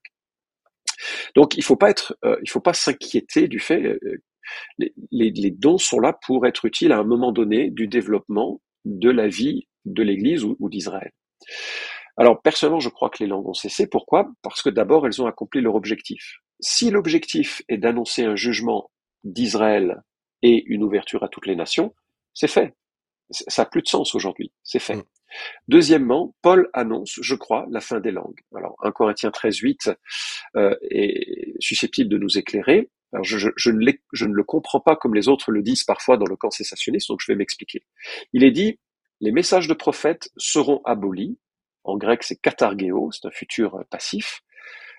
[1.35, 1.79] Donc, il faut
[2.25, 3.83] euh, faut pas s'inquiéter du fait.
[3.83, 4.23] Euh,
[4.79, 8.61] les, les, les, dons sont là pour être utiles à un moment donné du développement
[8.85, 11.11] de la vie de l'Église ou, ou d'Israël.
[12.17, 13.87] Alors, personnellement, je crois que les langues ont cessé.
[13.87, 14.31] Pourquoi?
[14.43, 16.39] Parce que d'abord, elles ont accompli leur objectif.
[16.61, 18.91] Si l'objectif est d'annoncer un jugement
[19.25, 20.03] d'Israël
[20.43, 21.95] et une ouverture à toutes les nations,
[22.35, 22.75] c'est fait.
[23.31, 24.97] Ça n'a plus de sens aujourd'hui, c'est fait.
[24.97, 25.05] Mm.
[25.69, 28.41] Deuxièmement, Paul annonce, je crois, la fin des langues.
[28.55, 29.91] Alors, 1 Corinthiens 13, 8
[30.57, 32.91] euh, est susceptible de nous éclairer.
[33.13, 35.85] Alors, je, je, je, ne je, ne le comprends pas comme les autres le disent
[35.85, 37.85] parfois dans le camp cessationniste, donc je vais m'expliquer.
[38.33, 38.79] Il est dit,
[39.21, 41.39] les messages de prophètes seront abolis.
[41.85, 44.43] En grec, c'est katargeo, c'est un futur passif.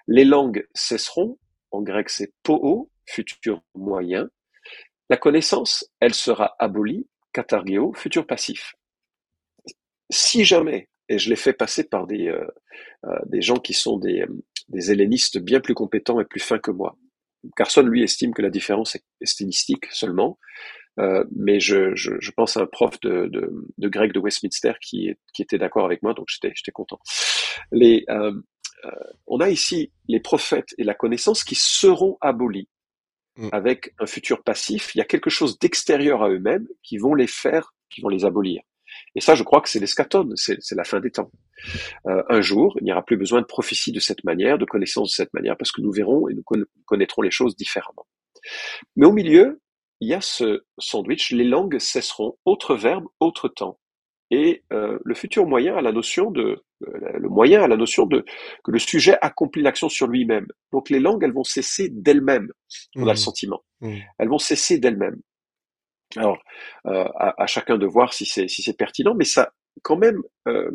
[0.08, 1.38] Les langues cesseront,
[1.72, 4.30] en grec c'est po'o, futur moyen.
[5.10, 8.76] La connaissance, elle sera abolie, katargeo, futur passif.
[10.10, 12.46] Si jamais, et je l'ai fait passer par des, euh,
[13.06, 16.60] euh, des gens qui sont des, euh, des hellénistes bien plus compétents et plus fins
[16.60, 16.98] que moi.
[17.56, 20.38] Carson, lui, estime que la différence est stylistique seulement.
[21.32, 25.14] mais je, je, je, pense à un prof de, de, de grec de Westminster qui,
[25.32, 27.00] qui était d'accord avec moi, donc j'étais, content.
[27.72, 28.04] Les,
[29.26, 32.70] on a ici les prophètes et la connaissance qui seront abolis
[33.38, 33.50] mm.
[33.52, 34.94] avec un futur passif.
[34.96, 38.26] Il y a quelque chose d'extérieur à eux-mêmes qui vont les faire, qui vont les
[38.26, 38.62] abolir.
[39.16, 41.32] Et ça, je crois que c'est l'escatone, c'est la fin des temps.
[42.08, 45.10] Euh, un jour, il n'y aura plus besoin de prophétie de cette manière, de connaissance
[45.10, 46.44] de cette manière, parce que nous verrons et nous
[46.86, 48.06] connaîtrons les choses différemment.
[48.96, 49.60] Mais au milieu,
[50.00, 53.80] il y a ce sandwich, les langues cesseront, autre verbe, autre temps.
[54.30, 58.06] Et euh, le futur moyen a la notion de, euh, le moyen a la notion
[58.06, 58.26] de
[58.64, 60.48] que le sujet accomplit l'action sur lui-même.
[60.72, 62.52] Donc les langues, elles vont cesser d'elles-mêmes.
[62.96, 63.16] On a le mmh.
[63.16, 63.64] sentiment.
[63.82, 63.96] Mmh.
[64.20, 65.22] Elles vont cesser d'elles-mêmes.
[66.16, 66.38] Alors,
[66.86, 69.52] euh, à, à, chacun de voir si c'est si c'est pertinent, mais ça,
[69.82, 70.72] quand même, euh,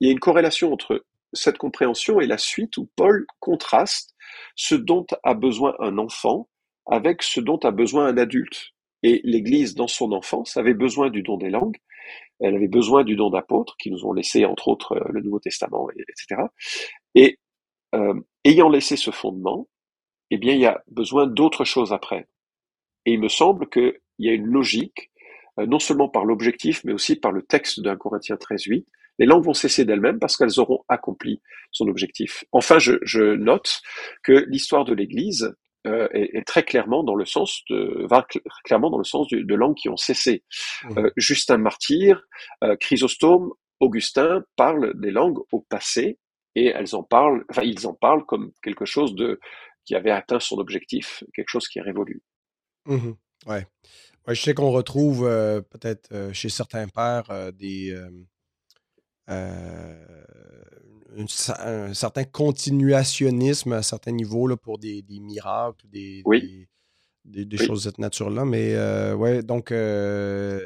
[0.00, 4.14] il y a une corrélation entre cette compréhension et la suite où Paul contraste
[4.56, 6.48] ce dont a besoin un enfant
[6.86, 8.72] avec ce dont a besoin un adulte.
[9.04, 11.76] Et l'Église, dans son enfance, avait besoin du don des langues,
[12.42, 15.88] elle avait besoin du don d'apôtres, qui nous ont laissé, entre autres, le Nouveau Testament,
[15.90, 16.42] etc.
[17.14, 17.38] Et
[17.94, 18.14] euh,
[18.44, 19.68] ayant laissé ce fondement,
[20.30, 22.26] eh bien, il y a besoin d'autres choses après.
[23.06, 25.10] Et il me semble qu'il y a une logique,
[25.60, 28.86] euh, non seulement par l'objectif, mais aussi par le texte d'un Corinthiens 13.8.
[29.18, 32.44] Les langues vont cesser d'elles-mêmes parce qu'elles auront accompli son objectif.
[32.50, 33.82] Enfin, je note
[34.22, 35.54] que l'histoire de l'Église
[35.86, 38.24] euh, est, est, très clairement dans le sens de va
[38.64, 40.44] clairement dans le sens de, de langues qui ont cessé.
[40.84, 40.98] Mmh.
[40.98, 42.22] Euh, Justin Martyr,
[42.62, 46.18] euh, Chrysostome, Augustin parlent des langues au passé
[46.54, 49.40] et elles en parlent, enfin ils en parlent comme quelque chose de
[49.84, 52.22] qui avait atteint son objectif, quelque chose qui est révolu.
[52.86, 53.12] Mmh
[53.46, 53.66] ouais.
[54.28, 54.34] ouais.
[54.36, 55.22] je sais qu'on retrouve
[55.70, 57.50] peut-être chez certains pères euh,
[59.28, 60.02] des
[61.16, 66.22] un certain continuationnisme à certains niveaux là, pour des, des miracles, des,
[67.24, 68.44] des, des, choses de cette nature-là.
[68.44, 68.76] Mais
[69.14, 70.60] ouais, donc la,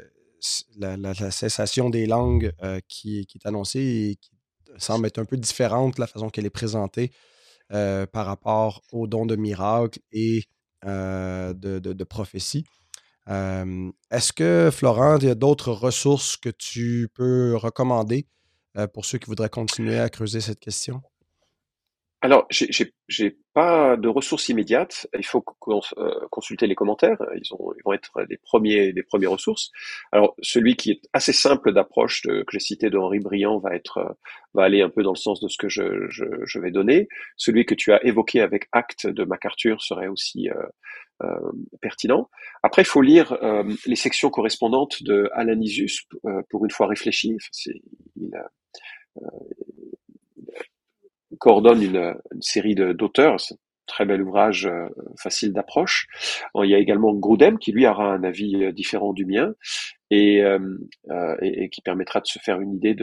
[0.78, 2.52] la, cessation des langues
[2.88, 4.30] qui, qui, est annoncée et qui
[4.78, 7.10] semble être un peu différente la façon qu'elle est présentée
[7.68, 10.44] par rapport aux dons de miracles et
[10.84, 12.64] de, de, de, prophétie.
[13.28, 18.45] Est-ce que, Florent, il y a d'autres ressources que tu peux recommander euh,
[18.92, 21.02] pour ceux qui voudraient continuer à creuser cette question?
[22.26, 25.06] Alors, j'ai pas de ressources immédiates.
[25.16, 27.18] Il faut euh, consulter les commentaires.
[27.36, 29.70] Ils, ont, ils vont être des premiers, des premières ressources.
[30.10, 34.16] Alors, celui qui est assez simple d'approche que j'ai cité de Henri Briand va être,
[34.54, 37.06] va aller un peu dans le sens de ce que je, vais donner.
[37.36, 40.66] Celui que tu as évoqué avec Acte de MacArthur serait aussi euh,
[41.22, 42.28] euh, pertinent.
[42.64, 46.08] Après, il faut lire euh, les sections correspondantes de Alanisus
[46.50, 47.36] pour une fois réfléchi.
[51.38, 53.40] Coordonne une, série d'auteurs.
[53.40, 56.06] C'est un très bel ouvrage, euh, facile d'approche.
[56.62, 59.54] Il y a également Grudem qui lui aura un avis euh, différent du mien
[60.10, 60.58] et, euh,
[61.70, 62.96] qui permettra de se faire une idée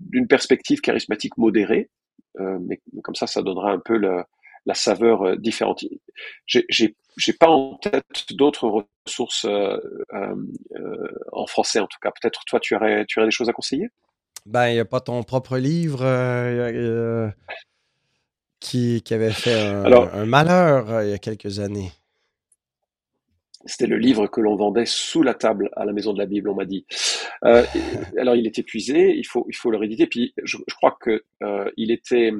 [0.00, 1.90] d'une perspective charismatique modérée.
[2.38, 5.84] mais comme ça, ça donnera un peu la saveur différente.
[6.46, 9.78] J'ai, pas en tête d'autres ressources euh,
[10.76, 12.10] euh, en français en tout cas.
[12.10, 13.88] Peut-être toi, tu aurais, tu aurais des choses à conseiller?
[14.46, 17.30] Ben, il n'y a pas ton propre livre euh,
[18.60, 21.92] qui, qui, avait fait un, malheur euh, il y a quelques années.
[23.66, 26.50] C'était le livre que l'on vendait sous la table à la maison de la Bible,
[26.50, 26.84] on m'a dit.
[27.44, 27.64] Euh,
[28.18, 30.06] alors il est épuisé, il faut, il faut le rééditer.
[30.06, 32.32] Puis je, je crois que euh, il était,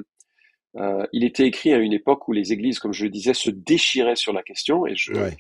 [0.77, 3.51] euh, il était écrit à une époque où les églises, comme je le disais, se
[3.51, 5.35] déchiraient sur la question, et je, ouais.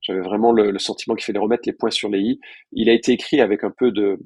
[0.00, 2.40] j'avais vraiment le, le sentiment qu'il fallait remettre les points sur les i.
[2.72, 4.18] Il a été écrit avec un peu de,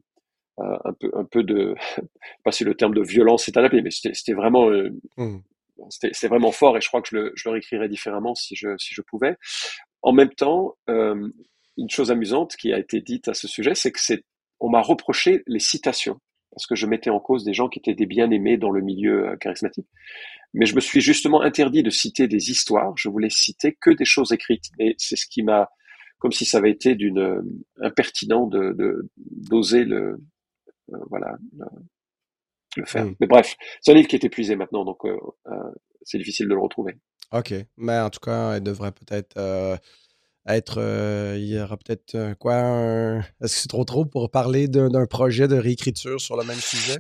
[0.59, 1.75] un peu un peu de
[2.45, 5.39] pas si le terme de violence est adapté mais c'était vraiment euh, mmh.
[5.91, 8.77] c'était vraiment fort et je crois que je le, je le réécrirais différemment si je
[8.79, 9.37] si je pouvais
[10.03, 11.29] en même temps euh,
[11.77, 14.25] une chose amusante qui a été dite à ce sujet c'est que c'est
[14.61, 16.19] on m'a reproché les citations
[16.57, 19.29] parce que je mettais en cause des gens qui étaient des bien-aimés dans le milieu
[19.29, 19.87] euh, charismatique.
[20.55, 24.07] Mais je me suis justement interdit de citer des histoires, je voulais citer que des
[24.07, 24.71] choses écrites.
[24.79, 25.69] Et c'est ce qui m'a,
[26.19, 27.43] comme si ça avait été d'une
[27.83, 30.17] impertinent de d'oser le, euh,
[31.11, 31.37] voilà,
[32.77, 33.07] le faire.
[33.21, 35.17] Mais bref, c'est un livre qui est épuisé maintenant, donc euh,
[35.47, 35.53] euh,
[36.03, 36.97] c'est difficile de le retrouver.
[37.33, 37.55] OK.
[37.77, 39.37] Mais en tout cas, il devrait peut-être
[40.47, 41.37] être.
[41.37, 42.55] il y aura peut-être quoi
[43.41, 46.99] Est-ce que c'est trop trop pour parler d'un projet de réécriture sur le même sujet?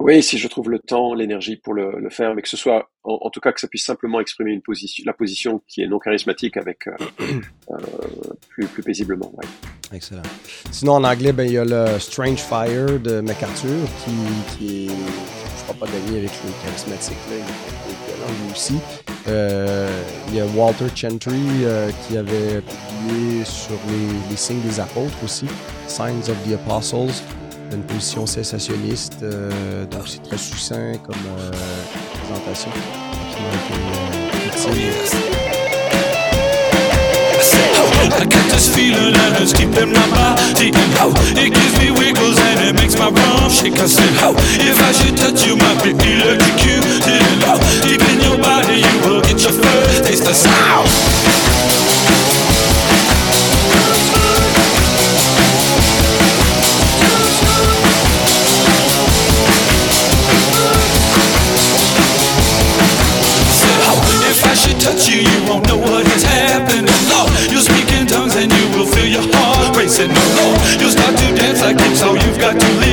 [0.00, 2.90] Oui, si je trouve le temps, l'énergie pour le, le, faire, mais que ce soit,
[3.04, 5.86] en, en, tout cas, que ça puisse simplement exprimer une position, la position qui est
[5.86, 6.92] non charismatique avec euh,
[7.70, 7.76] euh,
[8.48, 9.32] plus, plus paisiblement.
[9.36, 9.46] Ouais.
[9.92, 10.22] Excellent.
[10.70, 13.70] Sinon, en anglais, ben, il y a le Strange Fire de MacArthur
[14.04, 14.90] qui, qui est
[15.68, 17.16] fera pas d'amis avec les charismatiques.
[17.30, 17.36] Là.
[18.28, 18.78] Il est aussi.
[19.28, 21.32] Euh, il y a Walter Chantry
[21.62, 25.46] euh, qui avait publié sur les, les, signes des apôtres aussi,
[25.86, 27.22] Signs of the Apostles,
[27.72, 31.50] une position sensationniste, euh, donc c'est très succinct comme euh,
[32.22, 32.70] présentation.
[38.78, 39.27] Feeling?
[39.40, 40.70] It's keeping my body.
[41.00, 43.78] Oh, It gives me wiggles and it makes my bum shake.
[43.78, 48.38] I said, oh, if I should touch you might be electrocuted oh, Deep in your
[48.38, 51.27] body you will get your first taste of sound
[71.58, 72.87] So you've got to leave.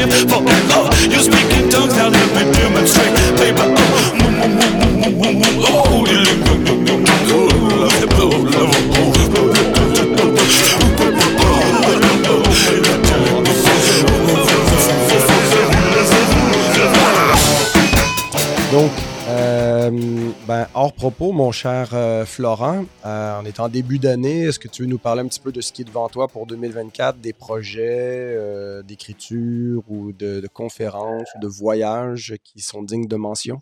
[21.11, 24.45] Propos, mon cher euh, Florent, euh, on est en début d'année.
[24.45, 26.27] Est-ce que tu veux nous parler un petit peu de ce qui est devant toi
[26.27, 33.07] pour 2024, des projets euh, d'écriture ou de, conférences ou de voyages qui sont dignes
[33.07, 33.59] de mention?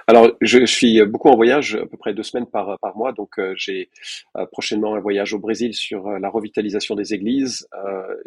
[0.08, 3.12] Alors, je suis beaucoup en voyage, à peu près deux semaines par, par mois.
[3.12, 3.90] Donc, euh, j'ai
[4.50, 7.68] prochainement un voyage au Brésil sur la revitalisation des églises.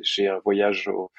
[0.01, 1.11] j'ai un voyage au,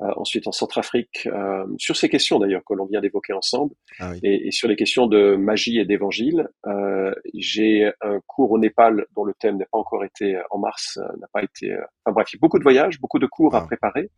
[0.00, 4.20] ensuite en Centrafrique, euh, sur ces questions d'ailleurs que l'on vient d'évoquer ensemble, ah oui.
[4.22, 6.48] et, et, sur les questions de magie et d'évangile.
[6.66, 10.98] Euh, j'ai un cours au Népal dont le thème n'a pas encore été en mars,
[11.20, 11.72] n'a pas été.
[12.04, 13.58] enfin bref, il y a beaucoup de voyages, beaucoup de cours ah.
[13.58, 14.10] à préparer,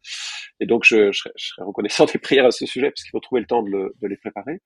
[0.61, 3.11] et donc je, je, serais, je, serais, reconnaissant des prières à ce sujet parce qu'il
[3.11, 4.61] faut trouver le temps de, le, de les préparer.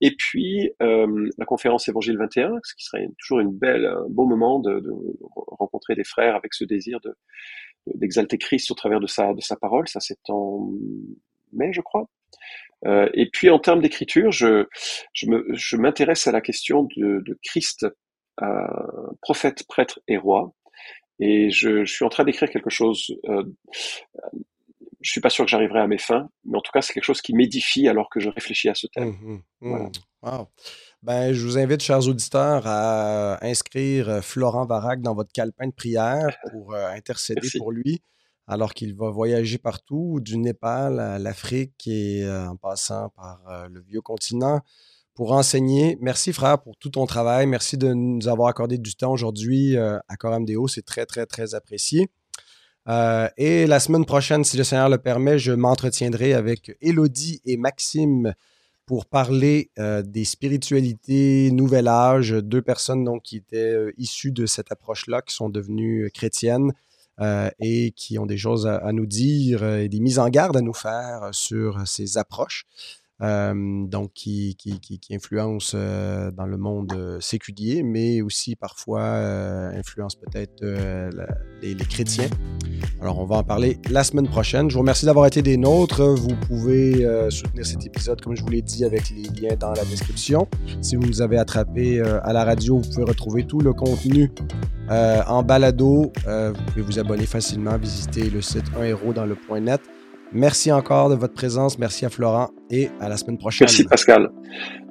[0.00, 4.60] Et puis la conférence Évangile 21, ce qui serait toujours une belle, un beau moment
[4.60, 4.90] de, de
[5.34, 7.14] rencontrer des frères avec ce désir de
[7.86, 9.88] d'exalter Christ au travers de sa, de sa parole.
[9.88, 10.70] Ça, c'est en
[11.52, 12.08] mai, je crois.
[12.86, 14.66] Euh, et puis, en termes d'écriture, je,
[15.12, 17.86] je, me, je m'intéresse à la question de, de Christ,
[18.42, 18.46] euh,
[19.20, 20.52] prophète, prêtre et roi.
[21.20, 23.14] Et je, je suis en train d'écrire quelque chose.
[23.28, 23.44] Euh,
[25.00, 27.04] je suis pas sûr que j'arriverai à mes fins, mais en tout cas, c'est quelque
[27.04, 29.16] chose qui m'édifie alors que je réfléchis à ce thème.
[29.20, 29.90] Mmh, mmh, voilà.
[30.22, 30.48] wow.
[31.02, 35.72] Ben, je vous invite, chers auditeurs, à inscrire euh, Florent Varac dans votre calepin de
[35.72, 37.58] prière pour euh, intercéder Merci.
[37.58, 38.00] pour lui,
[38.46, 43.66] alors qu'il va voyager partout, du Népal à l'Afrique et euh, en passant par euh,
[43.68, 44.60] le vieux continent
[45.14, 45.98] pour enseigner.
[46.00, 47.46] Merci, frère, pour tout ton travail.
[47.48, 50.68] Merci de nous avoir accordé du temps aujourd'hui euh, à Coram Deo.
[50.68, 52.10] C'est très, très, très apprécié.
[52.86, 58.34] et la semaine prochaine, si le Seigneur le permet, je m'entretiendrai avec Élodie et Maxime
[58.86, 64.46] pour parler euh, des spiritualités Nouvel Âge, deux personnes donc, qui étaient euh, issues de
[64.46, 66.72] cette approche-là, qui sont devenues chrétiennes
[67.20, 70.60] euh, et qui ont des choses à nous dire et des mises en garde à
[70.60, 72.66] nous faire sur ces approches.
[73.22, 74.56] Donc qui,
[75.12, 79.04] influence dans le monde séculier, mais aussi parfois
[79.76, 80.64] influence peut-être
[81.62, 82.28] les, chrétiens.
[83.00, 84.68] Alors, on va en parler la semaine prochaine.
[84.70, 86.02] Je vous remercie d'avoir été des nôtres.
[86.02, 89.84] Vous pouvez soutenir cet épisode, comme je vous l'ai dit, avec les liens dans la
[89.84, 90.48] description.
[90.80, 94.32] Si vous nous avez attrapé à la radio, vous pouvez retrouver tout le contenu
[94.88, 96.12] en balado.
[96.26, 99.80] vous pouvez vous abonner facilement, visiter le site 1 héros dans le point net.
[100.34, 101.78] Merci encore de votre présence.
[101.78, 103.66] Merci à Florent et à la semaine prochaine.
[103.66, 104.30] Merci Pascal.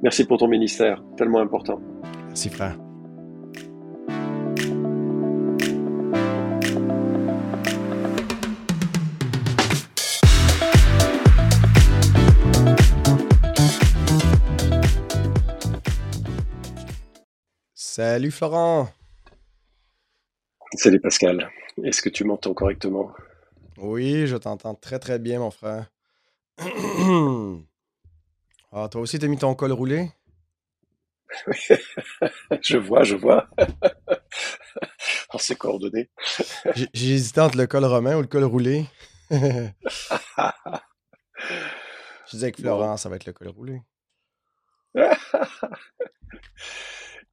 [0.04, 1.82] Merci pour ton ministère, tellement important.
[2.28, 2.78] Merci frère.
[17.74, 18.90] Salut Florent.
[20.76, 21.50] Salut Pascal.
[21.84, 23.12] Est-ce que tu m'entends correctement?
[23.82, 25.92] Oui, je t'entends très très bien, mon frère.
[28.72, 30.12] ah, toi aussi, t'as mis ton col roulé?
[32.62, 33.50] je vois, je vois.
[35.34, 36.10] On s'est coordonné.
[36.94, 38.86] J'ai hésité entre le col romain ou le col roulé.
[39.32, 39.72] je
[42.32, 43.82] disais que Florent, ça va être le col roulé.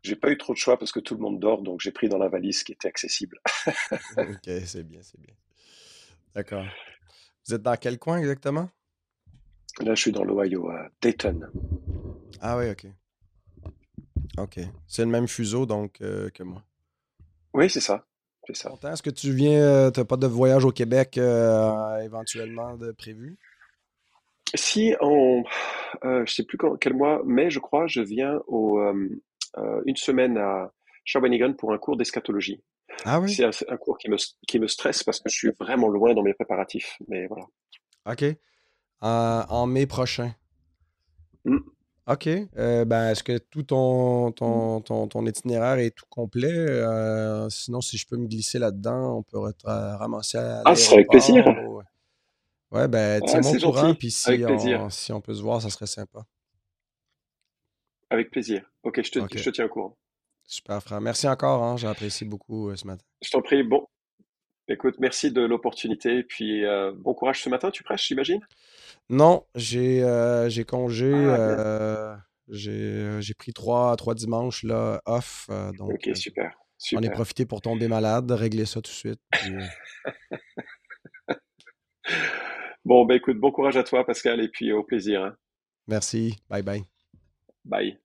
[0.02, 2.08] j'ai pas eu trop de choix parce que tout le monde dort, donc j'ai pris
[2.08, 3.40] dans la valise qui était accessible.
[4.16, 5.34] ok, c'est bien, c'est bien.
[6.38, 6.66] D'accord.
[7.44, 8.70] Vous êtes dans quel coin exactement?
[9.80, 11.40] Là, je suis dans l'Ohio, à Dayton.
[12.40, 12.86] Ah oui, ok.
[14.38, 14.60] Ok.
[14.86, 16.62] C'est le même fuseau donc euh, que moi.
[17.54, 18.06] Oui, c'est ça.
[18.46, 18.70] C'est ça.
[18.84, 22.92] Est-ce que tu viens, euh, tu n'as pas de voyage au Québec euh, éventuellement de
[22.92, 23.36] prévu?
[24.54, 25.42] Si en,
[26.04, 28.80] euh, je sais plus quand, quel mois, mai, je crois, je viens au,
[29.86, 30.72] une semaine à
[31.04, 32.62] Shawinigan pour un cours d'eschatologie.
[33.04, 33.32] Ah oui?
[33.32, 34.16] C'est un, un cours qui me,
[34.46, 36.96] qui me stresse parce que je suis vraiment loin dans mes préparatifs.
[37.08, 37.44] Mais voilà.
[38.06, 38.24] OK.
[39.00, 40.34] En, en mai prochain.
[41.44, 41.58] Mm.
[42.08, 42.26] OK.
[42.26, 46.50] Euh, ben, est-ce que tout ton, ton, ton, ton itinéraire est tout complet?
[46.50, 50.96] Euh, sinon, si je peux me glisser là-dedans, on ra- ramasser à Ah, ce serait
[50.96, 51.46] avec plaisir.
[51.46, 51.82] ou-
[52.70, 55.62] Ouais, ben, Ah, tiens-moi c'est au courant, puis si on, si on peut se voir,
[55.62, 56.20] ça serait sympa.
[58.10, 58.70] Avec plaisir.
[58.82, 59.36] Ok, je te, OK.
[59.36, 59.96] je te tiens au courant.
[60.48, 61.00] Super, frère.
[61.02, 63.04] Merci encore, hein, j'ai apprécié beaucoup euh, ce matin.
[63.22, 63.62] Je t'en prie.
[63.62, 63.86] Bon,
[64.66, 66.22] écoute, merci de l'opportunité.
[66.24, 67.70] Puis euh, bon courage ce matin.
[67.70, 68.40] Tu prêches, j'imagine?
[69.10, 71.12] Non, j'ai euh, congé.
[71.14, 75.50] Ah, j'ai pris trois, trois dimanches là, off.
[75.76, 76.50] donc, Ok, super.
[76.90, 77.12] j'en ai Super.
[77.12, 79.20] profité pour tomber malade, régler ça tout de suite.
[79.30, 79.54] puis,
[82.86, 85.22] Bon, bah écoute, bon courage à toi, Pascal, et puis au plaisir.
[85.22, 85.36] hein.
[85.86, 86.36] merci.
[86.48, 86.84] Bye bye.
[87.66, 87.98] Bye.